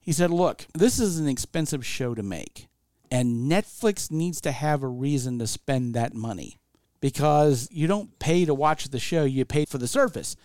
he 0.01 0.11
said, 0.11 0.31
look, 0.31 0.65
this 0.73 0.99
is 0.99 1.19
an 1.19 1.27
expensive 1.27 1.85
show 1.85 2.13
to 2.15 2.23
make, 2.23 2.67
and 3.11 3.49
Netflix 3.51 4.11
needs 4.11 4.39
to 4.41 4.51
have 4.51 4.83
a 4.83 4.87
reason 4.87 5.39
to 5.39 5.47
spend 5.47 5.93
that 5.95 6.13
money 6.13 6.59
because 7.01 7.67
you 7.71 7.87
don't 7.87 8.19
pay 8.19 8.45
to 8.45 8.53
watch 8.53 8.89
the 8.89 8.99
show, 8.99 9.23
you 9.23 9.45
pay 9.45 9.65
for 9.65 9.77
the 9.77 9.87
service. 9.87 10.35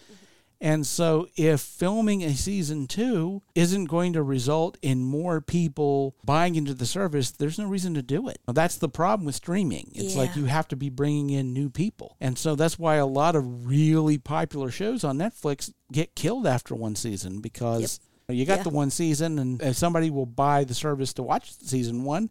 And 0.60 0.86
so, 0.86 1.26
if 1.36 1.60
filming 1.60 2.22
a 2.22 2.32
season 2.34 2.86
two 2.86 3.42
isn't 3.54 3.86
going 3.86 4.14
to 4.14 4.22
result 4.22 4.78
in 4.80 5.02
more 5.02 5.40
people 5.42 6.14
buying 6.24 6.54
into 6.54 6.72
the 6.72 6.86
service, 6.86 7.32
there's 7.32 7.58
no 7.58 7.66
reason 7.66 7.92
to 7.94 8.02
do 8.02 8.28
it. 8.28 8.38
That's 8.46 8.76
the 8.76 8.88
problem 8.88 9.26
with 9.26 9.34
streaming. 9.34 9.90
It's 9.94 10.14
like 10.16 10.36
you 10.36 10.46
have 10.46 10.68
to 10.68 10.76
be 10.76 10.88
bringing 10.88 11.28
in 11.30 11.52
new 11.52 11.68
people. 11.68 12.16
And 12.20 12.38
so, 12.38 12.54
that's 12.54 12.78
why 12.78 12.94
a 12.96 13.04
lot 13.04 13.36
of 13.36 13.66
really 13.66 14.16
popular 14.16 14.70
shows 14.70 15.04
on 15.04 15.18
Netflix 15.18 15.70
get 15.92 16.14
killed 16.14 16.46
after 16.46 16.74
one 16.74 16.94
season 16.96 17.40
because 17.40 18.00
you 18.28 18.46
got 18.46 18.58
Yeah. 18.58 18.62
the 18.62 18.70
one 18.70 18.90
season, 18.90 19.38
and 19.40 19.60
if 19.60 19.76
somebody 19.76 20.08
will 20.08 20.24
buy 20.24 20.64
the 20.64 20.72
service 20.72 21.12
to 21.14 21.22
watch 21.22 21.52
season 21.60 22.04
one, 22.04 22.30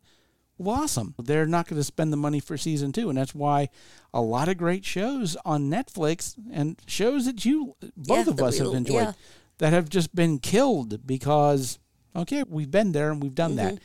well, 0.57 0.81
awesome. 0.83 1.15
They're 1.17 1.45
not 1.45 1.67
going 1.67 1.79
to 1.79 1.83
spend 1.83 2.13
the 2.13 2.17
money 2.17 2.39
for 2.39 2.57
season 2.57 2.91
two, 2.91 3.09
and 3.09 3.17
that's 3.17 3.33
why 3.35 3.69
a 4.13 4.21
lot 4.21 4.47
of 4.49 4.57
great 4.57 4.85
shows 4.85 5.35
on 5.45 5.69
Netflix 5.69 6.35
and 6.51 6.79
shows 6.85 7.25
that 7.25 7.43
you 7.45 7.75
both 7.97 8.27
Yeah, 8.27 8.33
of 8.33 8.41
us 8.41 8.57
have 8.59 8.73
enjoyed 8.73 8.93
yeah. 8.95 9.13
that 9.57 9.73
have 9.73 9.89
just 9.89 10.13
been 10.15 10.39
killed 10.39 11.05
because 11.07 11.79
okay, 12.15 12.43
we've 12.47 12.69
been 12.71 12.91
there 12.91 13.11
and 13.11 13.21
we've 13.23 13.33
done 13.35 13.55
that. 13.55 13.73
Mm-hmm. 13.75 13.83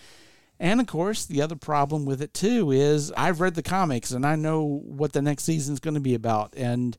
And 0.61 0.81
of 0.81 0.87
course, 0.87 1.25
the 1.25 1.41
other 1.41 1.57
problem 1.57 2.05
with 2.05 2.21
it 2.21 2.35
too 2.35 2.73
is 2.73 3.11
I've 3.17 3.41
read 3.41 3.55
the 3.55 3.63
comics 3.63 4.11
and 4.11 4.27
I 4.27 4.35
know 4.37 4.83
what 4.85 5.13
the 5.13 5.23
next 5.23 5.45
season's 5.45 5.81
going 5.81 5.95
to 5.95 6.01
be 6.01 6.15
about, 6.15 6.53
and 6.57 6.99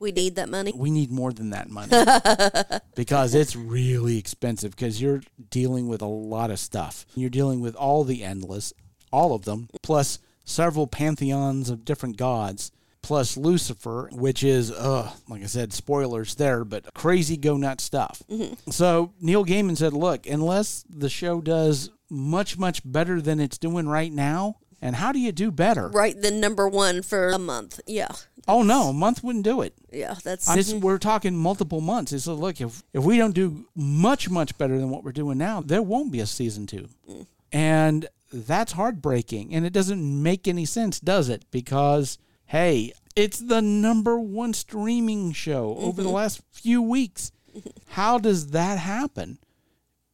We 0.00 0.10
need 0.10 0.34
that 0.36 0.48
money. 0.48 0.72
we 0.74 0.90
need 0.90 1.10
more 1.12 1.32
than 1.32 1.50
that 1.50 1.68
money 1.70 1.92
because 2.96 3.34
it's 3.34 3.54
really 3.54 4.18
expensive 4.18 4.72
because 4.72 5.00
you're 5.00 5.20
dealing 5.50 5.86
with 5.86 6.02
a 6.02 6.06
lot 6.06 6.50
of 6.50 6.58
stuff. 6.58 7.06
You're 7.14 7.30
dealing 7.30 7.60
with 7.60 7.76
all 7.76 8.04
the 8.04 8.24
endless, 8.24 8.72
all 9.14 9.32
of 9.34 9.44
them, 9.44 9.68
plus 9.82 10.18
several 10.44 10.86
pantheons 10.86 11.70
of 11.70 11.84
different 11.84 12.16
gods, 12.16 12.70
plus 13.02 13.36
Lucifer, 13.36 14.08
which 14.12 14.42
is, 14.42 14.70
uh, 14.70 15.10
like 15.28 15.42
I 15.42 15.46
said, 15.46 15.72
spoilers 15.72 16.34
there, 16.34 16.64
but 16.64 16.92
crazy 16.94 17.36
go 17.36 17.56
nuts 17.56 17.84
stuff. 17.84 18.22
So 18.70 19.12
Neil 19.20 19.44
Gaiman 19.44 19.76
said, 19.76 19.92
look, 19.92 20.26
unless 20.26 20.84
the 20.90 21.08
show 21.08 21.40
does 21.40 21.90
much, 22.10 22.58
much 22.58 22.82
better 22.84 23.20
than 23.20 23.40
it's 23.40 23.58
doing 23.58 23.88
right 23.88 24.12
now, 24.12 24.56
and 24.82 24.96
how 24.96 25.12
do 25.12 25.18
you 25.18 25.32
do 25.32 25.50
better? 25.50 25.88
Right, 25.88 26.20
than 26.20 26.40
number 26.40 26.68
one 26.68 27.00
for 27.02 27.30
a 27.30 27.38
month. 27.38 27.80
Yeah, 27.86 28.08
Oh 28.46 28.62
no, 28.62 28.88
a 28.88 28.92
month 28.92 29.24
wouldn't 29.24 29.44
do 29.44 29.62
it. 29.62 29.74
yeah. 29.90 30.16
That's 30.22 30.74
we're 30.74 30.98
talking 30.98 31.34
multiple 31.36 31.80
months. 31.80 32.12
It's 32.12 32.26
like, 32.26 32.38
look, 32.38 32.60
if, 32.60 32.82
if 32.92 33.02
we 33.02 33.16
don't 33.16 33.34
do 33.34 33.64
much, 33.74 34.28
much 34.28 34.58
better 34.58 34.78
than 34.78 34.90
what 34.90 35.02
we're 35.04 35.12
doing 35.12 35.38
now, 35.38 35.62
there 35.62 35.80
won't 35.82 36.12
be 36.12 36.20
a 36.20 36.26
season 36.26 36.66
two. 36.66 36.88
And 37.52 38.06
that's 38.34 38.72
heartbreaking. 38.72 39.54
And 39.54 39.64
it 39.64 39.72
doesn't 39.72 40.22
make 40.22 40.48
any 40.48 40.64
sense, 40.64 41.00
does 41.00 41.28
it? 41.28 41.44
Because, 41.50 42.18
hey, 42.46 42.92
it's 43.16 43.38
the 43.38 43.62
number 43.62 44.18
one 44.18 44.54
streaming 44.54 45.32
show 45.32 45.76
over 45.78 46.02
the 46.02 46.08
mm-hmm. 46.08 46.16
last 46.16 46.42
few 46.50 46.82
weeks. 46.82 47.30
How 47.90 48.18
does 48.18 48.48
that 48.48 48.78
happen? 48.78 49.38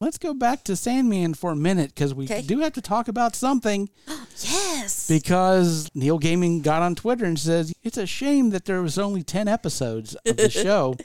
Let's 0.01 0.17
go 0.17 0.33
back 0.33 0.65
to 0.65 0.77
Sandman 0.77 1.35
for 1.35 1.51
a 1.51 1.57
minute 1.57 1.95
because 1.95 2.15
we 2.15 2.25
Okay. 2.25 2.41
do 2.41 2.61
have 2.61 2.73
to 2.75 2.81
talk 2.81 3.09
about 3.09 3.37
something 3.37 3.91
yes. 4.43 5.07
because 5.07 5.91
Neil 5.95 6.19
Gaiman 6.19 6.63
got 6.63 6.81
on 6.81 6.95
Twitter 6.95 7.27
and 7.27 7.39
says 7.39 7.75
it's 7.83 7.99
a 7.99 8.07
shame 8.07 8.49
that 8.51 8.65
there 8.65 8.81
was 8.81 8.99
only 8.99 9.23
ten 9.23 9.47
episodes 9.47 10.15
of 10.27 10.39
the 10.39 10.49
show. 10.51 10.97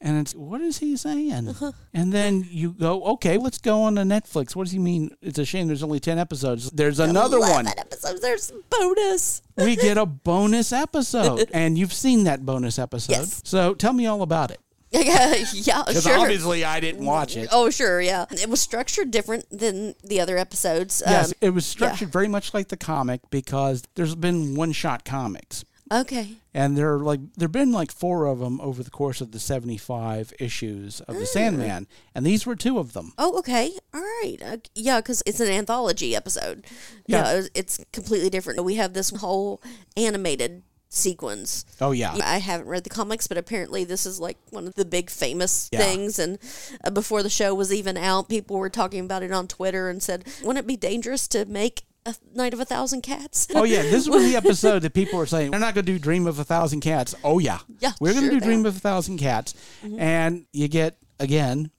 And 0.00 0.18
it's 0.18 0.34
what 0.34 0.60
is 0.60 0.78
he 0.78 0.96
saying? 0.96 1.54
And 1.94 2.12
then 2.12 2.46
you 2.50 2.72
go, 2.72 3.02
okay, 3.04 3.38
let's 3.38 3.58
go 3.58 3.82
on 3.82 3.94
to 3.94 4.02
Netflix. 4.02 4.54
What 4.54 4.64
does 4.64 4.72
he 4.72 4.78
mean? 4.78 5.10
It's 5.22 5.38
a 5.38 5.44
shame 5.44 5.68
there's 5.68 5.82
only 5.82 6.00
ten 6.00 6.18
episodes. 6.18 6.70
There's 6.70 7.00
another 7.00 7.40
one. 7.40 7.66
episodes. 7.66 8.20
There's 8.20 8.52
bonus. 8.68 9.40
We 9.56 9.74
get 9.86 9.96
a 9.96 10.04
bonus 10.04 10.70
episode, 10.72 11.50
and 11.54 11.78
you've 11.78 11.94
seen 11.94 12.24
that 12.24 12.44
bonus 12.44 12.78
episode. 12.78 13.12
Yes. 13.12 13.40
So 13.44 13.74
tell 13.74 13.94
me 13.94 14.06
all 14.06 14.20
about 14.22 14.50
it. 14.50 14.60
yeah, 14.92 15.34
yeah, 15.52 15.82
Because 15.86 16.04
sure. 16.04 16.16
obviously 16.18 16.64
I 16.64 16.78
didn't 16.78 17.04
watch 17.04 17.36
it. 17.36 17.48
Oh, 17.50 17.70
sure, 17.70 18.00
yeah. 18.00 18.24
It 18.30 18.48
was 18.48 18.60
structured 18.60 19.10
different 19.10 19.44
than 19.50 19.94
the 20.04 20.20
other 20.20 20.38
episodes. 20.38 21.02
Yes, 21.04 21.28
Um, 21.28 21.32
it 21.40 21.50
was 21.50 21.66
structured 21.66 22.10
very 22.12 22.28
much 22.28 22.54
like 22.54 22.68
the 22.68 22.76
comic 22.76 23.20
because 23.30 23.82
there's 23.96 24.14
been 24.14 24.54
one 24.54 24.70
shot 24.70 25.04
comics. 25.04 25.64
Okay. 25.92 26.36
and 26.54 26.76
there 26.76 26.92
are 26.94 27.00
like 27.00 27.20
there've 27.36 27.52
been 27.52 27.72
like 27.72 27.90
four 27.92 28.26
of 28.26 28.38
them 28.38 28.60
over 28.60 28.82
the 28.82 28.90
course 28.90 29.20
of 29.20 29.32
the 29.32 29.38
75 29.38 30.32
issues 30.38 31.00
of 31.02 31.16
the 31.16 31.26
Sandman 31.26 31.86
and 32.14 32.24
these 32.26 32.44
were 32.46 32.56
two 32.56 32.78
of 32.78 32.92
them. 32.92 33.12
Oh, 33.18 33.38
okay. 33.38 33.70
All 33.94 34.00
right. 34.00 34.36
Uh, 34.44 34.56
yeah, 34.74 35.00
because 35.00 35.22
it's 35.26 35.40
an 35.40 35.48
anthology 35.48 36.14
episode. 36.16 36.66
Yeah. 37.06 37.24
Yeah. 37.24 37.38
it's- 37.38 37.50
it's 37.54 37.84
completely 37.92 38.30
different. 38.30 38.62
We 38.64 38.74
have 38.76 38.92
this 38.92 39.10
whole 39.10 39.62
animated 39.96 40.62
sequence. 40.88 41.64
Oh 41.80 41.90
yeah. 41.92 42.16
I 42.22 42.38
haven't 42.38 42.68
read 42.68 42.84
the 42.84 42.90
comics, 42.90 43.26
but 43.26 43.36
apparently 43.38 43.84
this 43.84 44.06
is 44.06 44.18
like 44.20 44.38
one 44.50 44.66
of 44.66 44.74
the 44.74 44.84
big 44.84 45.10
famous 45.10 45.68
Yeah. 45.72 45.80
things. 45.80 46.18
And 46.18 46.38
uh, 46.84 46.90
before 46.90 47.22
the 47.22 47.28
show 47.30 47.54
was 47.54 47.72
even 47.72 47.96
out, 47.96 48.28
people 48.28 48.56
were 48.56 48.70
talking 48.70 49.04
about 49.04 49.22
it 49.22 49.32
on 49.32 49.48
Twitter 49.48 49.88
and 49.88 50.02
said, 50.02 50.24
"Wouldn't 50.42 50.64
it 50.64 50.66
be 50.66 50.76
dangerous 50.76 51.26
to 51.28 51.44
make 51.44 51.82
a 52.06 52.14
Night 52.34 52.54
of 52.54 52.60
a 52.60 52.64
Thousand 52.64 53.02
Cats?" 53.02 53.48
Oh 53.54 53.64
yeah, 53.64 53.82
this 53.82 54.08
was 54.08 54.22
the 54.24 54.36
episode 54.42 54.80
that 54.82 54.94
people 54.94 55.18
were 55.18 55.26
saying 55.26 55.50
they're 55.50 55.60
not 55.60 55.74
going 55.74 55.84
to 55.86 55.92
do 55.92 55.98
Dream 55.98 56.26
of 56.26 56.38
a 56.38 56.44
Thousand 56.44 56.80
Cats. 56.80 57.14
Oh 57.24 57.38
yeah, 57.38 57.58
Yeah, 57.80 57.92
we're 58.00 58.12
going 58.12 58.24
to 58.24 58.30
sure 58.30 58.40
do 58.40 58.44
Dream 58.46 58.64
of 58.66 58.76
a 58.76 58.80
Thousand 58.80 59.18
Cats, 59.18 59.54
mm-hmm. 59.84 59.98
and 60.00 60.46
you 60.52 60.68
get 60.68 60.96
again, 61.18 61.70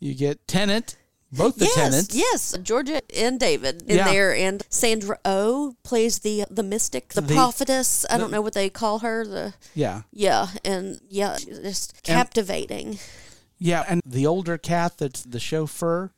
you 0.00 0.14
get 0.14 0.46
Tennant 0.48 0.96
both 1.32 1.56
the 1.56 1.64
yes, 1.64 1.74
Tennants. 1.74 2.14
yes, 2.14 2.56
Georgia 2.62 3.00
and 3.16 3.40
David 3.40 3.82
in 3.88 3.96
Yeah. 3.96 4.04
there, 4.04 4.32
and 4.34 4.62
Sandra 4.68 5.18
Oh 5.24 5.74
plays 5.82 6.20
the 6.20 6.44
the 6.48 6.62
mystic, 6.62 7.08
the, 7.14 7.20
The- 7.22 7.34
prophetess. 7.34 8.06
I 8.08 8.18
don't 8.18 8.30
know 8.30 8.40
what 8.40 8.52
they 8.54 8.70
call 8.70 9.00
her. 9.00 9.26
The 9.26 9.54
yeah, 9.74 10.02
yeah, 10.12 10.48
and 10.64 11.00
yeah, 11.08 11.36
just 11.38 12.02
captivating. 12.04 12.98
yeah, 13.58 13.84
and 13.88 14.00
the 14.06 14.26
older 14.26 14.58
cat 14.58 14.98
that's 14.98 15.22
the 15.24 15.40
chauffeur. 15.40 16.12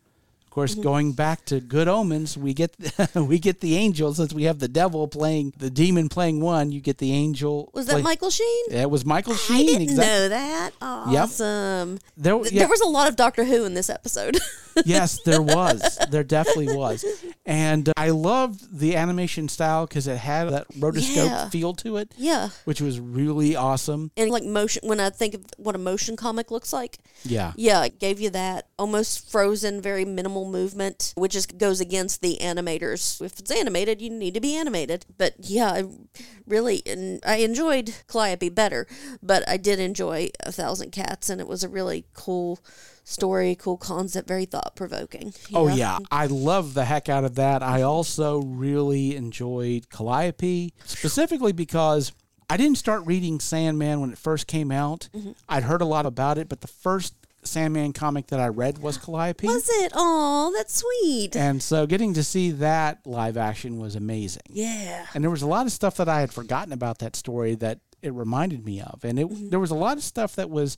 Of 0.57 0.63
Mm-hmm. 0.63 0.75
course, 0.75 0.85
going 0.85 1.13
back 1.13 1.45
to 1.47 1.61
Good 1.61 1.87
Omens, 1.87 2.39
we 2.39 2.55
get 2.55 2.75
we 3.15 3.39
get 3.39 3.61
the 3.61 3.77
angel 3.77 4.15
since 4.15 4.33
we 4.33 4.45
have 4.45 4.59
the 4.59 4.69
devil 4.69 5.07
playing 5.07 5.53
the 5.59 5.69
demon 5.69 6.09
playing 6.09 6.41
one. 6.41 6.73
You 6.73 6.81
get 6.81 6.97
the 6.97 7.13
angel. 7.13 7.69
Was 7.75 7.87
that 7.87 7.93
play- 7.93 8.03
Michael 8.03 8.31
Sheen? 8.31 8.65
It 8.71 8.91
was 8.91 9.05
Michael 9.05 9.35
I 9.35 9.37
Sheen. 9.37 9.67
didn't 9.67 9.83
exactly. 9.83 10.07
know 10.17 10.29
that. 10.31 10.71
Awesome. 10.81 11.99
There, 12.17 12.37
yeah, 12.47 12.61
There 12.61 12.69
was 12.69 12.81
a 12.81 12.89
lot 12.89 13.09
of 13.09 13.17
Doctor 13.17 13.45
Who 13.45 13.65
in 13.65 13.75
this 13.75 13.91
episode. 13.91 14.39
yes, 14.85 15.21
there 15.25 15.43
was. 15.43 15.99
There 16.11 16.25
definitely 16.25 16.75
was. 16.75 17.05
And 17.45 17.89
uh, 17.89 17.93
I 17.97 18.11
loved 18.11 18.79
the 18.79 18.97
animation 18.97 19.49
style 19.49 19.87
because 19.87 20.07
it 20.07 20.17
had 20.19 20.49
that 20.51 20.69
rotoscope 20.73 21.17
Yeah. 21.27 21.49
feel 21.49 21.75
to 21.75 21.97
it, 21.99 22.13
yeah. 22.17 22.49
which 22.65 22.81
was 22.81 22.99
really 23.01 23.57
awesome. 23.57 24.11
And 24.17 24.31
like 24.31 24.45
motion, 24.45 24.83
when 24.89 25.01
I 25.01 25.11
think 25.11 25.35
of 25.35 25.45
what 25.59 25.75
a 25.75 25.79
motion 25.79 26.17
comic 26.17 26.51
looks 26.51 26.73
like, 26.73 26.99
Yeah. 27.25 27.53
yeah, 27.57 27.85
it 27.85 27.99
gave 27.99 28.21
you 28.21 28.31
that 28.31 28.67
almost 28.79 29.31
frozen, 29.31 29.81
very 29.81 30.05
minimal 30.05 30.46
whole 30.47 30.61
movement, 30.61 31.13
which 31.17 31.35
is 31.35 31.47
goes 31.47 31.81
against 31.81 32.21
the 32.23 32.39
animators. 32.41 33.21
If 33.21 33.39
it's 33.39 33.51
animated, 33.51 34.01
you 34.01 34.11
need 34.11 34.35
to 34.35 34.41
be 34.41 34.57
animated. 34.57 35.07
But 35.19 35.35
yeah, 35.39 35.71
I 35.71 35.85
really 36.47 36.83
and 36.87 37.21
I 37.25 37.37
enjoyed 37.37 37.95
Calliope 38.09 38.49
better, 38.51 38.87
but 39.23 39.49
I 39.49 39.57
did 39.57 39.81
enjoy 39.81 40.31
A 40.45 40.53
Thousand 40.53 40.91
Cats, 40.93 41.29
and 41.31 41.41
it 41.41 41.49
was 41.49 41.65
a 41.65 41.69
really 41.69 42.07
cool 42.15 42.61
story, 43.05 43.55
cool 43.55 43.77
concept, 43.77 44.27
very 44.29 44.47
thought 44.47 44.75
provoking. 44.77 45.33
Oh 45.55 45.69
yeah, 45.69 45.99
I 46.11 46.27
love 46.27 46.75
the 46.75 46.85
heck 46.85 47.09
out 47.09 47.25
of 47.25 47.35
that. 47.37 47.63
I 47.63 47.83
also 47.83 48.41
really 48.43 49.17
enjoyed 49.17 49.91
Calliope, 49.91 50.73
specifically 50.85 51.53
because 51.53 52.13
I 52.49 52.57
didn't 52.57 52.79
start 52.79 53.05
reading 53.07 53.41
Sandman 53.41 54.01
when 54.01 54.13
it 54.13 54.19
first 54.19 54.47
came 54.47 54.71
out. 54.71 55.09
Mm-hmm. 55.15 55.33
I'd 55.49 55.65
heard 55.65 55.83
a 55.83 55.87
lot 55.87 56.07
about 56.07 56.39
it, 56.39 56.49
but 56.49 56.61
the 56.61 56.69
first 56.69 57.15
Sandman 57.47 57.93
comic 57.93 58.29
that 58.29 58.41
I 58.41 58.49
read 58.49 58.79
was 58.79 58.99
Calliope. 58.99 59.47
Was 59.47 59.69
it? 59.69 59.93
Oh, 59.95 60.53
that's 60.57 60.83
sweet. 60.83 61.37
and 61.37 61.63
so 61.63 61.87
getting 61.87 62.15
to 62.15 62.23
see 62.23 62.51
that 62.53 63.07
live 63.07 63.37
action 63.37 63.79
was 63.79 63.97
amazing. 63.97 64.43
Yeah. 64.49 65.07
And 65.15 65.23
there 65.23 65.31
was 65.31 65.43
a 65.43 65.47
lot 65.47 65.67
of 65.67 65.73
stuff 65.73 65.97
that 65.97 66.09
I 66.09 66.21
had 66.21 66.33
forgotten 66.33 66.73
about 66.73 66.99
that 66.99 67.17
story 67.17 67.55
that 67.57 67.81
it 68.03 68.13
reminded 68.13 68.65
me 68.65 68.81
of. 68.81 69.05
And 69.05 69.19
it, 69.19 69.29
mm-hmm. 69.29 69.49
there 69.51 69.61
was 69.61 69.71
a 69.71 69.77
lot 69.77 69.97
of 69.97 70.03
stuff 70.03 70.37
that 70.37 70.51
was 70.51 70.77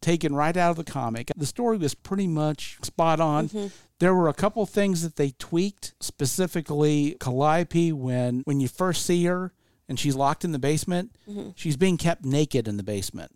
taken 0.00 0.34
right 0.34 0.56
out 0.56 0.70
of 0.70 0.76
the 0.76 0.90
comic. 0.90 1.30
The 1.36 1.46
story 1.46 1.78
was 1.78 1.94
pretty 1.94 2.26
much 2.26 2.78
spot 2.82 3.20
on. 3.20 3.48
Mm-hmm. 3.48 3.66
There 3.98 4.14
were 4.14 4.28
a 4.28 4.34
couple 4.34 4.64
things 4.66 5.02
that 5.02 5.16
they 5.16 5.30
tweaked, 5.38 5.94
specifically 6.00 7.16
Calliope 7.18 7.92
when 7.92 8.42
when 8.44 8.60
you 8.60 8.68
first 8.68 9.06
see 9.06 9.24
her 9.24 9.52
and 9.88 9.98
she's 9.98 10.14
locked 10.14 10.44
in 10.44 10.52
the 10.52 10.58
basement, 10.58 11.16
mm-hmm. 11.28 11.50
she's 11.54 11.76
being 11.76 11.96
kept 11.96 12.24
naked 12.24 12.68
in 12.68 12.76
the 12.76 12.82
basement. 12.82 13.32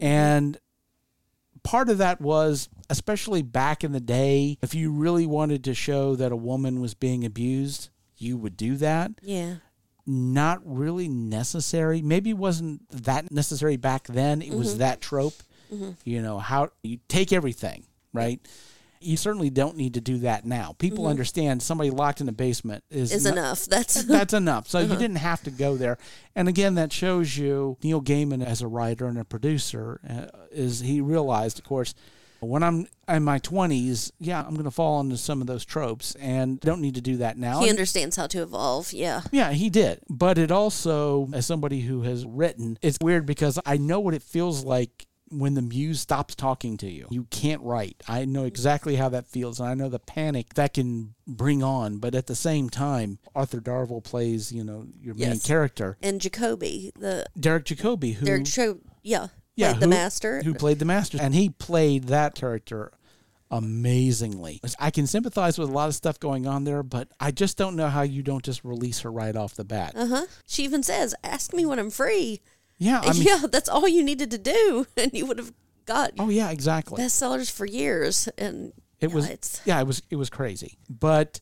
And 0.00 0.58
part 1.62 1.88
of 1.88 1.98
that 1.98 2.20
was 2.20 2.68
especially 2.88 3.42
back 3.42 3.84
in 3.84 3.92
the 3.92 4.00
day, 4.00 4.58
if 4.62 4.74
you 4.74 4.90
really 4.90 5.26
wanted 5.26 5.62
to 5.64 5.74
show 5.74 6.16
that 6.16 6.32
a 6.32 6.36
woman 6.36 6.80
was 6.80 6.94
being 6.94 7.24
abused, 7.24 7.88
you 8.16 8.36
would 8.36 8.56
do 8.56 8.76
that 8.76 9.12
Yeah. 9.22 9.56
not 10.06 10.60
really 10.64 11.08
necessary. 11.08 12.02
Maybe 12.02 12.30
it 12.30 12.36
wasn't 12.38 12.88
that 12.90 13.30
necessary 13.30 13.76
back 13.76 14.06
then. 14.08 14.42
It 14.42 14.48
Mm-hmm. 14.48 14.58
was 14.58 14.78
that 14.78 15.00
trope. 15.00 15.34
You 16.04 16.20
know, 16.20 16.40
how 16.40 16.70
you 16.82 16.98
take 17.06 17.32
everything, 17.32 17.84
right? 18.12 18.40
You 19.02 19.16
certainly 19.16 19.48
don't 19.50 19.76
need 19.76 19.94
to 19.94 20.00
do 20.00 20.18
that 20.18 20.44
now. 20.44 20.74
People 20.78 21.06
understand 21.06 21.62
somebody 21.62 21.88
locked 21.90 22.20
in 22.20 22.28
a 22.28 22.32
basement 22.32 22.84
is 22.90 23.08
Mm-hmm. 23.10 23.16
Is 23.16 23.24
not- 23.24 23.32
enough. 23.32 23.64
That's 23.66 23.94
that's 24.04 24.34
enough. 24.34 24.68
So 24.68 24.78
Uh-huh. 24.80 24.92
you 24.92 24.98
didn't 24.98 25.16
have 25.16 25.42
to 25.44 25.50
go 25.50 25.76
there. 25.76 25.96
And 26.36 26.48
again, 26.48 26.74
that 26.74 26.92
shows 26.92 27.36
you 27.36 27.78
Neil 27.82 28.02
Gaiman 28.02 28.44
as 28.44 28.60
a 28.62 28.68
writer 28.68 29.06
and 29.06 29.18
a 29.18 29.24
producer 29.24 30.00
uh, 30.08 30.26
is 30.50 30.80
he 30.80 31.00
realized, 31.00 31.58
of 31.58 31.64
course, 31.64 31.94
when 32.42 32.62
I'm 32.62 32.86
in 33.06 33.22
my 33.22 33.38
20s, 33.38 34.12
yeah, 34.18 34.40
I'm 34.42 34.54
going 34.54 34.64
to 34.64 34.70
fall 34.70 34.98
into 35.00 35.18
some 35.18 35.42
of 35.42 35.46
those 35.46 35.62
tropes 35.64 36.14
and 36.14 36.58
don't 36.60 36.80
need 36.80 36.94
to 36.94 37.02
do 37.02 37.18
that 37.18 37.36
now. 37.36 37.60
he 37.60 37.68
understands 37.68 38.16
how 38.16 38.26
to 38.28 38.40
evolve. 38.42 38.94
Yeah. 38.94 39.20
Yeah, 39.30 39.52
he 39.52 39.68
did. 39.68 40.00
But 40.08 40.38
it 40.38 40.50
also, 40.50 41.28
as 41.34 41.44
somebody 41.44 41.80
who 41.82 42.00
has 42.02 42.24
written, 42.24 42.78
it's 42.80 42.96
weird 43.02 43.26
because 43.26 43.58
I 43.66 43.76
know 43.76 44.00
what 44.00 44.14
it 44.14 44.22
feels 44.22 44.64
like 44.64 45.06
when 45.30 45.54
the 45.54 45.62
muse 45.62 46.00
stops 46.00 46.34
talking 46.34 46.76
to 46.78 46.90
you. 46.90 47.06
You 47.10 47.24
can't 47.30 47.62
write. 47.62 48.02
I 48.08 48.24
know 48.24 48.44
exactly 48.44 48.96
how 48.96 49.08
that 49.10 49.26
feels, 49.26 49.60
and 49.60 49.68
I 49.68 49.74
know 49.74 49.88
the 49.88 49.98
panic 50.00 50.54
that 50.54 50.74
can 50.74 51.14
bring 51.26 51.62
on. 51.62 51.98
But 51.98 52.14
at 52.14 52.26
the 52.26 52.34
same 52.34 52.68
time, 52.68 53.18
Arthur 53.34 53.60
Darvill 53.60 54.02
plays, 54.02 54.50
you 54.52 54.64
know, 54.64 54.86
your 55.00 55.14
main 55.14 55.38
character, 55.40 55.96
And 56.02 56.20
Jacobi, 56.20 56.92
the 56.98 57.26
Derek 57.38 57.64
Jacobi, 57.64 58.14
who 58.14 58.26
Derek 58.26 58.44
Cho, 58.46 58.80
yeah, 59.02 59.28
yeah, 59.56 59.70
played 59.72 59.80
the 59.82 59.86
master. 59.88 60.42
who 60.42 60.54
played 60.54 60.78
the 60.80 60.84
master, 60.84 61.18
and 61.20 61.34
he 61.34 61.48
played 61.48 62.04
that 62.04 62.34
character 62.34 62.92
amazingly. 63.52 64.60
I 64.78 64.90
can 64.90 65.06
sympathize 65.06 65.58
with 65.58 65.68
a 65.68 65.72
lot 65.72 65.88
of 65.88 65.94
stuff 65.94 66.18
going 66.20 66.46
on 66.46 66.64
there, 66.64 66.82
but 66.82 67.08
I 67.18 67.30
just 67.30 67.56
don't 67.56 67.76
know 67.76 67.88
how 67.88 68.02
you 68.02 68.22
don't 68.22 68.44
just 68.44 68.64
release 68.64 69.00
her 69.00 69.10
right 69.10 69.34
off 69.36 69.54
the 69.54 69.64
bat. 69.64 69.92
uh 69.96 70.06
huh. 70.06 70.26
She 70.46 70.64
even 70.64 70.82
says, 70.82 71.14
"Ask 71.22 71.52
me 71.52 71.66
when 71.66 71.78
I'm 71.78 71.90
free." 71.90 72.40
Yeah, 72.80 73.00
I 73.04 73.12
mean, 73.12 73.22
yeah, 73.22 73.42
that's 73.48 73.68
all 73.68 73.86
you 73.86 74.02
needed 74.02 74.32
to 74.32 74.38
do, 74.38 74.86
and 74.96 75.12
you 75.12 75.26
would 75.26 75.38
have 75.38 75.52
got 75.86 76.12
oh 76.18 76.28
yeah, 76.28 76.50
exactly. 76.50 77.00
bestsellers 77.00 77.50
for 77.50 77.66
years. 77.66 78.28
And 78.36 78.72
It 78.98 79.10
yeah, 79.10 79.14
was 79.14 79.60
yeah, 79.64 79.80
it 79.80 79.86
was 79.86 80.02
it 80.10 80.16
was 80.16 80.30
crazy. 80.30 80.78
But 80.88 81.40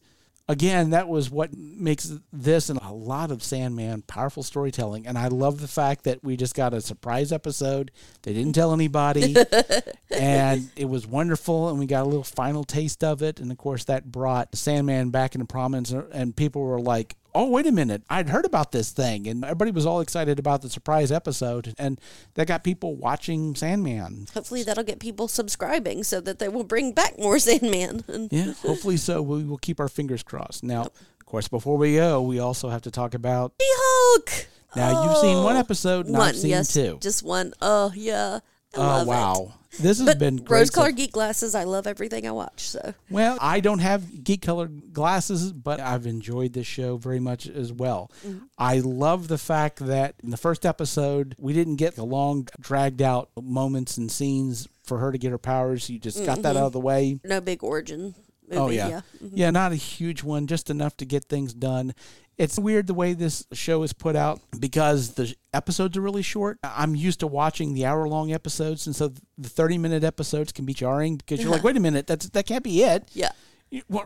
again, 0.48 0.90
that 0.90 1.08
was 1.08 1.30
what 1.30 1.56
makes 1.56 2.10
this 2.32 2.70
and 2.70 2.80
a 2.82 2.92
lot 2.92 3.30
of 3.30 3.42
Sandman 3.42 4.02
powerful 4.02 4.42
storytelling. 4.42 5.06
And 5.06 5.16
I 5.16 5.28
love 5.28 5.60
the 5.60 5.68
fact 5.68 6.04
that 6.04 6.24
we 6.24 6.36
just 6.36 6.54
got 6.54 6.74
a 6.74 6.80
surprise 6.80 7.30
episode. 7.30 7.92
They 8.22 8.32
didn't 8.32 8.54
tell 8.54 8.72
anybody, 8.72 9.36
and 10.10 10.70
it 10.74 10.86
was 10.86 11.06
wonderful. 11.06 11.68
And 11.68 11.78
we 11.78 11.86
got 11.86 12.02
a 12.02 12.08
little 12.08 12.24
final 12.24 12.64
taste 12.64 13.04
of 13.04 13.22
it. 13.22 13.38
And 13.38 13.52
of 13.52 13.58
course, 13.58 13.84
that 13.84 14.10
brought 14.10 14.56
Sandman 14.56 15.10
back 15.10 15.34
into 15.34 15.46
prominence. 15.46 15.92
And 15.92 16.34
people 16.34 16.62
were 16.62 16.80
like, 16.80 17.14
"Oh, 17.34 17.48
wait 17.48 17.66
a 17.66 17.72
minute! 17.72 18.02
I'd 18.08 18.28
heard 18.28 18.44
about 18.44 18.72
this 18.72 18.90
thing," 18.90 19.26
and 19.26 19.44
everybody 19.44 19.70
was 19.70 19.86
all 19.86 20.00
excited 20.00 20.38
about 20.38 20.62
the 20.62 20.70
surprise 20.70 21.12
episode. 21.12 21.74
And 21.78 22.00
that 22.34 22.46
got 22.46 22.64
people 22.64 22.96
watching 22.96 23.54
Sandman. 23.54 24.26
hopefully 24.32 24.62
that'll 24.62 24.84
get 24.84 25.00
people 25.00 25.28
subscribing 25.28 26.04
so 26.04 26.20
that 26.20 26.38
they 26.38 26.48
will 26.48 26.64
bring 26.64 26.92
back 26.92 27.18
more 27.18 27.38
Sandman. 27.48 28.04
And 28.08 28.32
Yeah, 28.32 28.52
hopefully 28.54 28.96
so. 28.96 29.22
We 29.22 29.44
will 29.44 29.58
keep 29.58 29.80
our 29.80 29.88
fingers 29.88 30.22
crossed. 30.22 30.62
Now, 30.62 30.82
of 30.82 31.26
course, 31.26 31.48
before 31.48 31.76
we 31.76 31.96
go, 31.96 32.22
we 32.22 32.38
also 32.38 32.68
have 32.68 32.82
to 32.82 32.90
talk 32.90 33.14
about. 33.14 33.52
She-Hulk. 33.60 34.48
Now, 34.76 35.04
you've 35.04 35.18
seen 35.18 35.42
one 35.42 35.56
oh, 35.56 35.60
episode, 35.60 36.06
and 36.06 36.16
one, 36.16 36.28
I've 36.28 36.36
seen 36.36 36.50
yes, 36.50 36.72
two. 36.72 36.98
just 37.00 37.22
one. 37.22 37.54
Oh 37.60 37.92
yeah, 37.94 38.40
Oh 38.78 38.82
love 38.86 39.06
it. 39.06 39.10
wow, 39.10 39.54
this 39.80 39.98
has 39.98 40.06
But 40.06 40.18
been 40.18 40.36
great. 40.36 40.58
rose 40.58 40.70
colored 40.70 40.96
geek 40.96 41.12
glasses. 41.12 41.54
I 41.54 41.64
love 41.64 41.86
everything 41.86 42.26
I 42.26 42.30
watch. 42.32 42.68
So 42.68 42.94
well, 43.10 43.36
I 43.40 43.60
don't 43.60 43.78
have 43.80 44.24
geek 44.24 44.42
colored 44.42 44.92
glasses, 44.92 45.52
but 45.52 45.80
I've 45.80 46.06
enjoyed 46.06 46.52
this 46.52 46.66
show 46.66 46.96
very 46.96 47.20
much 47.20 47.46
as 47.46 47.72
well. 47.72 48.10
Mm-hmm. 48.26 48.44
I 48.58 48.78
love 48.80 49.28
the 49.28 49.38
fact 49.38 49.78
that 49.86 50.14
in 50.22 50.30
the 50.30 50.36
first 50.36 50.64
episode, 50.66 51.34
we 51.38 51.52
didn't 51.52 51.76
get 51.76 51.96
the 51.96 52.04
long, 52.04 52.48
dragged 52.60 53.02
out 53.02 53.30
moments 53.40 53.96
and 53.98 54.10
scenes 54.10 54.68
for 54.84 54.98
her 54.98 55.12
to 55.12 55.18
get 55.18 55.30
her 55.32 55.38
powers. 55.38 55.90
You 55.90 55.98
just 55.98 56.24
got 56.24 56.42
that 56.42 56.48
Mm-hmm. 56.54 56.58
out 56.58 56.66
of 56.66 56.72
the 56.72 56.80
way. 56.80 57.20
no 57.24 57.40
big 57.40 57.62
origin. 57.62 58.14
Movie, 58.48 58.60
Oh 58.60 58.70
yeah. 58.70 58.88
yeah. 58.88 59.00
Mm-hmm. 59.22 59.36
yeah, 59.36 59.50
not 59.50 59.72
a 59.72 59.76
huge 59.76 60.22
one, 60.22 60.46
just 60.46 60.70
enough 60.70 60.96
to 60.98 61.04
get 61.04 61.24
things 61.24 61.54
done. 61.54 61.94
It's 62.36 62.58
weird 62.58 62.86
the 62.86 62.94
way 62.94 63.14
this 63.14 63.44
show 63.52 63.82
is 63.82 63.92
put 63.92 64.14
out 64.14 64.40
because 64.60 65.14
the 65.14 65.34
episodes 65.52 65.96
are 65.96 66.00
really 66.00 66.22
short. 66.22 66.58
I'm 66.62 66.94
used 66.94 67.20
to 67.20 67.26
watching 67.26 67.74
the 67.74 67.84
hour 67.84 68.06
long 68.08 68.32
episodes, 68.32 68.86
and 68.86 68.94
so 68.94 69.12
the 69.36 69.48
30 69.48 69.76
minute 69.78 70.04
episodes 70.04 70.52
can 70.52 70.64
be 70.64 70.72
jarring 70.72 71.16
because 71.16 71.42
you're 71.42 71.50
like, 71.50 71.64
wait 71.64 71.76
a 71.76 71.80
minute, 71.80 72.06
that's 72.06 72.28
that 72.28 72.46
can't 72.46 72.62
be 72.62 72.82
it. 72.82 73.10
Yeah. 73.12 73.32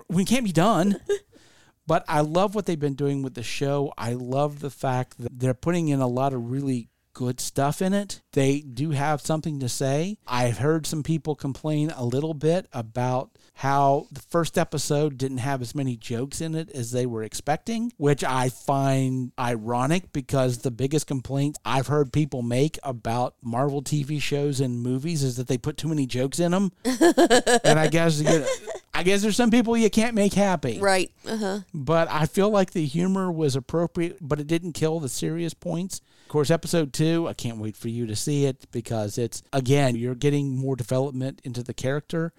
We 0.08 0.24
can't 0.24 0.44
be 0.44 0.52
done. 0.52 0.98
but 1.86 2.04
I 2.08 2.20
love 2.20 2.54
what 2.54 2.66
they've 2.66 2.78
been 2.78 2.94
doing 2.94 3.22
with 3.22 3.34
the 3.34 3.42
show. 3.42 3.92
I 3.98 4.14
love 4.14 4.60
the 4.60 4.70
fact 4.70 5.18
that 5.18 5.38
they're 5.38 5.54
putting 5.54 5.88
in 5.88 6.00
a 6.00 6.06
lot 6.06 6.32
of 6.32 6.50
really 6.50 6.88
good 7.12 7.40
stuff 7.40 7.82
in 7.82 7.92
it. 7.92 8.20
They 8.32 8.60
do 8.60 8.90
have 8.90 9.20
something 9.20 9.60
to 9.60 9.68
say. 9.68 10.18
I've 10.26 10.58
heard 10.58 10.86
some 10.86 11.02
people 11.02 11.34
complain 11.34 11.90
a 11.90 12.04
little 12.04 12.34
bit 12.34 12.66
about 12.72 13.30
how 13.54 14.06
the 14.10 14.20
first 14.20 14.56
episode 14.56 15.18
didn't 15.18 15.38
have 15.38 15.60
as 15.60 15.74
many 15.74 15.96
jokes 15.96 16.40
in 16.40 16.54
it 16.54 16.70
as 16.70 16.90
they 16.90 17.06
were 17.06 17.22
expecting, 17.22 17.92
which 17.96 18.24
I 18.24 18.48
find 18.48 19.32
ironic 19.38 20.12
because 20.12 20.58
the 20.58 20.70
biggest 20.70 21.06
complaint 21.06 21.58
I've 21.64 21.86
heard 21.86 22.12
people 22.12 22.42
make 22.42 22.78
about 22.82 23.34
Marvel 23.42 23.82
TV 23.82 24.20
shows 24.20 24.60
and 24.60 24.82
movies 24.82 25.22
is 25.22 25.36
that 25.36 25.48
they 25.48 25.58
put 25.58 25.76
too 25.76 25.88
many 25.88 26.06
jokes 26.06 26.38
in 26.38 26.52
them. 26.52 26.72
and 26.84 27.78
I 27.78 27.88
guess 27.88 28.20
you 28.20 28.24
know, 28.24 28.46
I 28.94 29.02
guess 29.04 29.22
there's 29.22 29.36
some 29.36 29.50
people 29.50 29.76
you 29.76 29.88
can't 29.88 30.14
make 30.14 30.34
happy 30.34 30.78
Right. 30.78 31.10
Uh 31.26 31.36
huh. 31.36 31.58
but 31.72 32.08
I 32.10 32.26
feel 32.26 32.50
like 32.50 32.72
the 32.72 32.84
humor 32.84 33.32
was 33.32 33.56
appropriate, 33.56 34.18
but 34.20 34.38
it 34.38 34.46
didn't 34.46 34.72
kill 34.72 35.00
the 35.00 35.08
serious 35.08 35.54
points. 35.54 36.00
Of 36.24 36.28
course, 36.28 36.50
episode 36.50 36.92
two, 36.92 37.26
I 37.28 37.32
can't 37.34 37.58
wait 37.58 37.76
for 37.76 37.88
you 37.88 38.06
to 38.06 38.14
see 38.16 38.44
it 38.44 38.66
because 38.70 39.16
it's, 39.18 39.42
again, 39.52 39.96
you're 39.96 40.14
getting 40.14 40.56
more 40.56 40.76
development 40.76 41.40
into 41.44 41.62
the 41.62 41.74
character, 41.74 42.32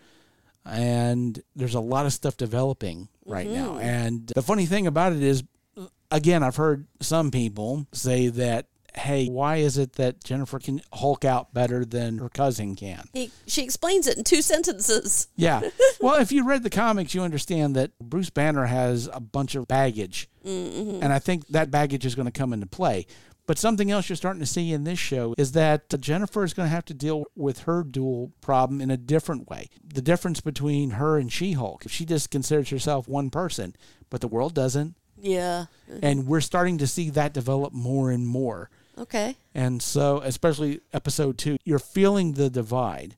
and 0.65 1.41
there's 1.55 1.75
a 1.75 1.79
lot 1.79 2.05
of 2.05 2.13
stuff 2.13 2.37
developing 2.37 3.09
right 3.25 3.47
now. 3.49 3.77
And 3.77 4.27
the 4.27 4.41
funny 4.41 4.65
thing 4.65 4.87
about 4.87 5.13
it 5.13 5.21
is, 5.21 5.43
again, 6.11 6.43
I've 6.43 6.55
heard 6.55 6.85
some 7.01 7.31
people 7.31 7.87
say 7.91 8.27
that. 8.29 8.67
Hey, 8.95 9.27
why 9.27 9.57
is 9.57 9.77
it 9.77 9.93
that 9.93 10.23
Jennifer 10.23 10.59
can 10.59 10.81
Hulk 10.93 11.25
out 11.25 11.53
better 11.53 11.83
than 11.83 12.19
her 12.19 12.29
cousin 12.29 12.75
can? 12.75 13.07
He, 13.13 13.31
she 13.47 13.63
explains 13.63 14.07
it 14.07 14.17
in 14.17 14.23
two 14.23 14.41
sentences. 14.43 15.27
Yeah. 15.35 15.61
well, 16.01 16.19
if 16.19 16.31
you 16.31 16.45
read 16.45 16.63
the 16.63 16.69
comics, 16.69 17.13
you 17.13 17.21
understand 17.21 17.75
that 17.75 17.97
Bruce 17.99 18.29
Banner 18.29 18.65
has 18.65 19.09
a 19.11 19.19
bunch 19.19 19.55
of 19.55 19.67
baggage. 19.67 20.29
Mm-hmm. 20.45 21.01
And 21.01 21.11
I 21.11 21.19
think 21.19 21.47
that 21.47 21.71
baggage 21.71 22.05
is 22.05 22.15
going 22.15 22.27
to 22.27 22.31
come 22.31 22.53
into 22.53 22.67
play. 22.67 23.07
But 23.45 23.57
something 23.57 23.91
else 23.91 24.07
you're 24.07 24.15
starting 24.15 24.39
to 24.39 24.45
see 24.45 24.71
in 24.71 24.85
this 24.85 24.99
show 24.99 25.35
is 25.37 25.51
that 25.51 25.89
Jennifer 25.99 26.43
is 26.43 26.53
going 26.53 26.67
to 26.67 26.75
have 26.75 26.85
to 26.85 26.93
deal 26.93 27.25
with 27.35 27.59
her 27.59 27.83
dual 27.83 28.31
problem 28.39 28.79
in 28.79 28.89
a 28.89 28.97
different 28.97 29.49
way. 29.49 29.69
The 29.83 30.01
difference 30.01 30.39
between 30.39 30.91
her 30.91 31.17
and 31.17 31.31
She 31.31 31.53
Hulk. 31.53 31.85
If 31.85 31.91
she 31.91 32.05
just 32.05 32.31
considers 32.31 32.69
herself 32.69 33.07
one 33.07 33.29
person, 33.29 33.75
but 34.09 34.21
the 34.21 34.29
world 34.29 34.53
doesn't. 34.53 34.95
Yeah. 35.17 35.65
And 36.01 36.25
we're 36.25 36.41
starting 36.41 36.77
to 36.79 36.87
see 36.87 37.09
that 37.11 37.33
develop 37.33 37.73
more 37.73 38.11
and 38.11 38.25
more. 38.25 38.69
Okay. 38.97 39.37
And 39.53 39.81
so, 39.81 40.19
especially 40.19 40.81
episode 40.93 41.37
two, 41.37 41.57
you're 41.63 41.79
feeling 41.79 42.33
the 42.33 42.49
divide. 42.49 43.17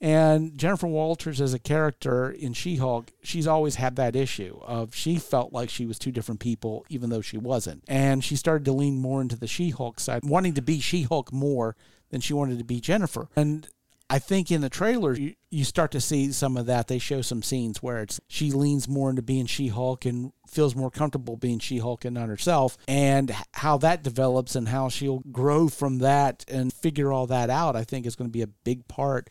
And 0.00 0.56
Jennifer 0.56 0.86
Walters 0.86 1.42
as 1.42 1.52
a 1.52 1.58
character 1.58 2.30
in 2.30 2.54
She-Hulk, 2.54 3.10
she's 3.22 3.46
always 3.46 3.74
had 3.74 3.96
that 3.96 4.16
issue 4.16 4.58
of 4.62 4.94
she 4.94 5.16
felt 5.16 5.52
like 5.52 5.68
she 5.68 5.84
was 5.84 5.98
two 5.98 6.10
different 6.10 6.40
people 6.40 6.86
even 6.88 7.10
though 7.10 7.20
she 7.20 7.36
wasn't. 7.36 7.84
And 7.86 8.24
she 8.24 8.36
started 8.36 8.64
to 8.64 8.72
lean 8.72 8.96
more 8.96 9.20
into 9.20 9.36
the 9.36 9.46
She-Hulk 9.46 10.00
side, 10.00 10.22
wanting 10.24 10.54
to 10.54 10.62
be 10.62 10.80
She-Hulk 10.80 11.32
more 11.32 11.76
than 12.08 12.22
she 12.22 12.32
wanted 12.32 12.58
to 12.58 12.64
be 12.64 12.80
Jennifer. 12.80 13.28
And 13.36 13.68
I 14.10 14.18
think 14.18 14.50
in 14.50 14.60
the 14.60 14.68
trailer 14.68 15.14
you, 15.14 15.34
you 15.50 15.62
start 15.62 15.92
to 15.92 16.00
see 16.00 16.32
some 16.32 16.56
of 16.56 16.66
that. 16.66 16.88
They 16.88 16.98
show 16.98 17.22
some 17.22 17.44
scenes 17.44 17.80
where 17.80 18.02
it's 18.02 18.20
she 18.26 18.50
leans 18.50 18.88
more 18.88 19.08
into 19.08 19.22
being 19.22 19.46
She-Hulk 19.46 20.04
and 20.04 20.32
feels 20.48 20.74
more 20.74 20.90
comfortable 20.90 21.36
being 21.36 21.60
She-Hulk 21.60 22.04
and 22.04 22.14
not 22.14 22.28
herself, 22.28 22.76
and 22.88 23.32
how 23.54 23.78
that 23.78 24.02
develops 24.02 24.56
and 24.56 24.68
how 24.68 24.88
she'll 24.88 25.20
grow 25.30 25.68
from 25.68 25.98
that 25.98 26.44
and 26.48 26.72
figure 26.72 27.12
all 27.12 27.28
that 27.28 27.50
out. 27.50 27.76
I 27.76 27.84
think 27.84 28.04
is 28.04 28.16
going 28.16 28.28
to 28.28 28.32
be 28.32 28.42
a 28.42 28.48
big 28.48 28.88
part 28.88 29.30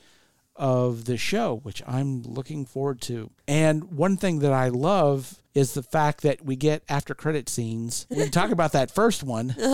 of 0.56 1.06
the 1.06 1.18
show, 1.18 1.58
which 1.64 1.84
I'm 1.86 2.24
looking 2.24 2.66
forward 2.66 3.02
to. 3.02 3.32
And 3.48 3.86
one 3.86 4.16
thing 4.16 4.40
that 4.40 4.54
I 4.54 4.70
love 4.70 5.42
is 5.54 5.74
the 5.74 5.84
fact 5.84 6.22
that 6.22 6.44
we 6.46 6.56
get 6.56 6.84
after 6.88 7.14
credit 7.14 7.50
scenes. 7.50 8.08
We 8.10 8.30
talk 8.30 8.52
about 8.52 8.72
that 8.74 8.92
first 8.92 9.24
one. 9.24 9.56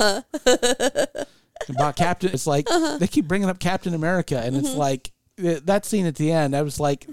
Uh-huh. 0.47 1.25
about 1.69 1.95
Captain. 1.95 2.31
It's 2.33 2.47
like 2.47 2.67
they 2.99 3.07
keep 3.07 3.27
bringing 3.27 3.49
up 3.49 3.59
Captain 3.59 3.93
America, 3.93 4.39
and 4.39 4.55
it's 4.55 4.73
like 4.73 5.11
that 5.37 5.85
scene 5.85 6.05
at 6.05 6.15
the 6.15 6.31
end. 6.31 6.55
I 6.55 6.61
was 6.61 6.79
like, 6.79 7.07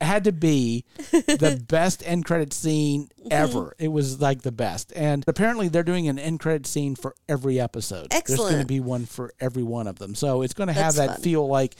had 0.00 0.24
to 0.24 0.32
be 0.32 0.84
the 1.10 1.62
best 1.68 2.02
end 2.06 2.24
credit 2.24 2.52
scene 2.52 3.08
ever. 3.30 3.74
It 3.78 3.88
was 3.88 4.20
like 4.20 4.42
the 4.42 4.52
best, 4.52 4.92
and 4.94 5.24
apparently 5.26 5.68
they're 5.68 5.82
doing 5.82 6.08
an 6.08 6.18
end 6.18 6.40
credit 6.40 6.66
scene 6.66 6.94
for 6.96 7.14
every 7.28 7.58
episode. 7.60 8.10
There's 8.10 8.38
going 8.38 8.60
to 8.60 8.66
be 8.66 8.80
one 8.80 9.06
for 9.06 9.32
every 9.40 9.62
one 9.62 9.86
of 9.86 9.98
them, 9.98 10.14
so 10.14 10.42
it's 10.42 10.54
going 10.54 10.66
to 10.68 10.72
have 10.74 10.94
That's 10.94 11.08
that 11.08 11.14
fun. 11.16 11.22
feel 11.22 11.46
like. 11.48 11.74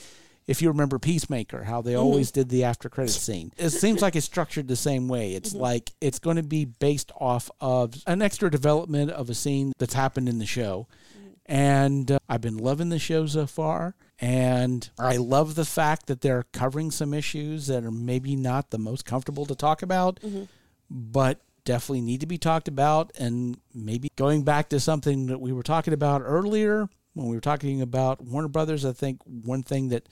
If 0.47 0.61
you 0.61 0.67
remember 0.67 0.99
Peacemaker, 0.99 1.63
how 1.63 1.81
they 1.81 1.95
always 1.95 2.27
Mm-hmm. 2.31 2.41
did 2.41 2.49
the 2.49 2.65
after 2.65 2.87
credit 2.87 3.09
scene, 3.13 3.51
it 3.57 3.71
seems 3.71 4.03
like 4.03 4.15
it's 4.15 4.27
structured 4.27 4.67
the 4.67 4.75
same 4.75 5.07
way. 5.07 5.33
It's 5.33 5.53
Mm-hmm. 5.53 5.59
like 5.59 5.91
it's 5.99 6.19
going 6.19 6.35
to 6.35 6.43
be 6.43 6.65
based 6.65 7.11
off 7.19 7.49
of 7.59 7.95
an 8.05 8.21
extra 8.21 8.51
development 8.51 9.09
of 9.09 9.31
a 9.31 9.33
scene 9.33 9.73
that's 9.79 9.95
happened 9.95 10.29
in 10.29 10.37
the 10.37 10.45
show. 10.45 10.87
And 11.45 12.11
uh, 12.11 12.19
I've 12.27 12.41
been 12.41 12.57
loving 12.57 12.89
the 12.89 12.99
show 12.99 13.25
so 13.27 13.45
far. 13.45 13.95
And 14.19 14.89
I 14.97 15.17
love 15.17 15.55
the 15.55 15.65
fact 15.65 16.07
that 16.07 16.21
they're 16.21 16.45
covering 16.53 16.89
some 16.89 17.13
issues 17.13 17.67
that 17.67 17.83
are 17.83 17.91
maybe 17.91 18.35
not 18.35 18.71
the 18.71 18.77
most 18.77 19.05
comfortable 19.05 19.45
to 19.45 19.55
talk 19.55 19.81
about, 19.81 20.19
but 20.89 21.41
definitely 21.65 22.01
need 22.01 22.21
to 22.21 22.25
be 22.25 22.37
talked 22.37 22.67
about. 22.67 23.11
And 23.19 23.59
maybe 23.73 24.09
going 24.15 24.43
back 24.43 24.69
to 24.69 24.79
something 24.79 25.27
that 25.27 25.41
we 25.41 25.51
were 25.51 25.63
talking 25.63 25.93
about 25.93 26.21
earlier 26.23 26.87
when 27.15 27.27
we 27.27 27.35
were 27.35 27.41
talking 27.41 27.81
about 27.81 28.21
Warner 28.21 28.49
Brothers, 28.49 28.85
I 28.85 28.91
think 28.91 29.21
one 29.23 29.63
thing 29.63 29.89
that 29.89 30.07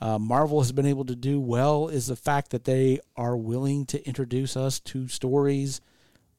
uh, 0.00 0.18
Marvel 0.18 0.60
has 0.60 0.72
been 0.72 0.86
able 0.86 1.06
to 1.06 1.16
do 1.16 1.40
well 1.40 1.88
is 1.88 2.06
the 2.06 2.16
fact 2.16 2.50
that 2.50 2.64
they 2.64 3.00
are 3.16 3.36
willing 3.36 3.86
to 3.86 4.06
introduce 4.06 4.56
us 4.56 4.78
to 4.80 5.08
stories 5.08 5.80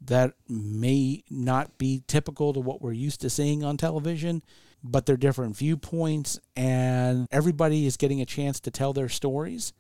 that 0.02 0.34
may 0.48 1.24
not 1.30 1.78
be 1.78 2.04
typical 2.08 2.54
to 2.54 2.60
what 2.60 2.82
we're 2.82 2.94
used 2.94 3.22
to 3.22 3.30
seeing 3.30 3.64
on 3.64 3.78
television, 3.78 4.44
but 4.84 5.06
they're 5.06 5.18
different 5.18 5.58
viewpoints, 5.58 6.40
and 6.56 7.28
everybody 7.32 7.86
is 7.88 7.98
getting 7.98 8.22
a 8.22 8.26
chance 8.26 8.60
to 8.60 8.72
tell 8.72 8.94
their 8.94 9.10
stories. 9.10 9.74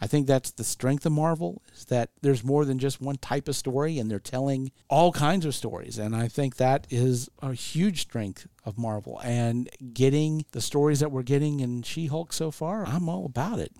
I 0.00 0.08
think 0.08 0.26
that's 0.26 0.50
the 0.50 0.64
strength 0.64 1.06
of 1.06 1.12
Marvel 1.12 1.62
is 1.76 1.84
that 1.84 2.10
there's 2.22 2.42
more 2.42 2.64
than 2.64 2.80
just 2.80 3.00
one 3.00 3.18
type 3.18 3.46
of 3.46 3.54
story, 3.54 4.00
and 4.00 4.10
they're 4.10 4.18
telling 4.18 4.72
all 4.88 5.12
kinds 5.12 5.46
of 5.46 5.54
stories. 5.54 5.96
And 5.96 6.16
I 6.16 6.26
think 6.26 6.56
that 6.56 6.88
is 6.90 7.28
a 7.40 7.52
huge 7.52 8.00
strength 8.00 8.48
of 8.64 8.76
Marvel. 8.76 9.20
And 9.22 9.70
getting 9.92 10.44
the 10.50 10.60
stories 10.60 10.98
that 10.98 11.12
we're 11.12 11.22
getting 11.22 11.60
in 11.60 11.82
She-Hulk 11.82 12.32
so 12.32 12.50
far, 12.50 12.84
I'm 12.84 13.08
all 13.08 13.26
about 13.26 13.60
it. 13.60 13.72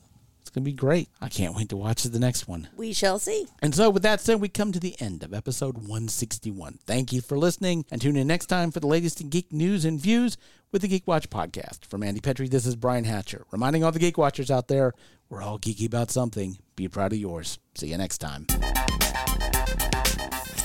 It's 0.52 0.56
gonna 0.58 0.64
be 0.66 0.72
great. 0.74 1.08
I 1.18 1.30
can't 1.30 1.56
wait 1.56 1.70
to 1.70 1.78
watch 1.78 2.02
the 2.02 2.18
next 2.18 2.46
one. 2.46 2.68
We 2.76 2.92
shall 2.92 3.18
see. 3.18 3.46
And 3.62 3.74
so, 3.74 3.88
with 3.88 4.02
that 4.02 4.20
said, 4.20 4.38
we 4.38 4.50
come 4.50 4.70
to 4.72 4.78
the 4.78 5.00
end 5.00 5.22
of 5.22 5.32
episode 5.32 5.78
161. 5.78 6.80
Thank 6.86 7.10
you 7.10 7.22
for 7.22 7.38
listening, 7.38 7.86
and 7.90 8.02
tune 8.02 8.16
in 8.16 8.26
next 8.26 8.46
time 8.46 8.70
for 8.70 8.78
the 8.78 8.86
latest 8.86 9.22
in 9.22 9.30
geek 9.30 9.50
news 9.50 9.86
and 9.86 9.98
views 9.98 10.36
with 10.70 10.82
the 10.82 10.88
Geek 10.88 11.06
Watch 11.06 11.30
podcast. 11.30 11.86
From 11.86 12.00
Mandy 12.00 12.20
Petrie, 12.20 12.48
this 12.48 12.66
is 12.66 12.76
Brian 12.76 13.04
Hatcher, 13.04 13.46
reminding 13.50 13.82
all 13.82 13.92
the 13.92 13.98
Geek 13.98 14.18
Watchers 14.18 14.50
out 14.50 14.68
there 14.68 14.92
we're 15.32 15.42
all 15.42 15.58
geeky 15.58 15.86
about 15.86 16.10
something. 16.10 16.58
Be 16.76 16.88
proud 16.88 17.14
of 17.14 17.18
yours. 17.18 17.58
See 17.74 17.86
you 17.86 17.96
next 17.96 18.18
time. 18.18 18.44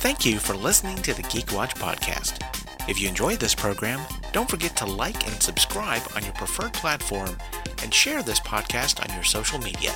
Thank 0.04 0.26
you 0.26 0.40
for 0.40 0.56
listening 0.56 0.98
to 1.04 1.14
the 1.14 1.22
Geek 1.22 1.54
Watch 1.54 1.74
podcast. 1.76 2.44
If 2.90 3.00
you 3.00 3.08
enjoyed 3.08 3.40
this 3.40 3.56
program, 3.56 4.02
don't 4.32 4.50
forget 4.50 4.76
to 4.78 4.86
like 4.86 5.28
and 5.28 5.42
subscribe 5.42 6.02
on 6.16 6.24
your 6.24 6.34
preferred 6.34 6.74
platform 6.74 7.38
and 7.82 7.94
share 7.94 8.24
this 8.24 8.40
podcast 8.40 9.02
on 9.08 9.14
your 9.16 9.24
social 9.24 9.60
media. 9.60 9.92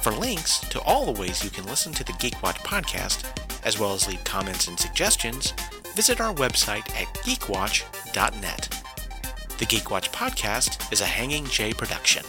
For 0.00 0.12
links 0.12 0.58
to 0.70 0.80
all 0.82 1.06
the 1.12 1.20
ways 1.20 1.44
you 1.44 1.50
can 1.50 1.64
listen 1.66 1.92
to 1.94 2.04
the 2.04 2.12
Geek 2.14 2.42
Watch 2.42 2.58
podcast, 2.58 3.24
as 3.64 3.78
well 3.78 3.94
as 3.94 4.08
leave 4.08 4.24
comments 4.24 4.68
and 4.68 4.78
suggestions, 4.78 5.52
visit 5.94 6.20
our 6.20 6.34
website 6.34 6.88
at 7.00 7.12
geekwatch.net. 7.24 8.84
The 9.58 9.66
Geek 9.66 9.90
Watch 9.90 10.10
podcast 10.10 10.92
is 10.92 11.00
a 11.00 11.06
Hanging 11.06 11.46
J 11.46 11.72
production. 11.72 12.24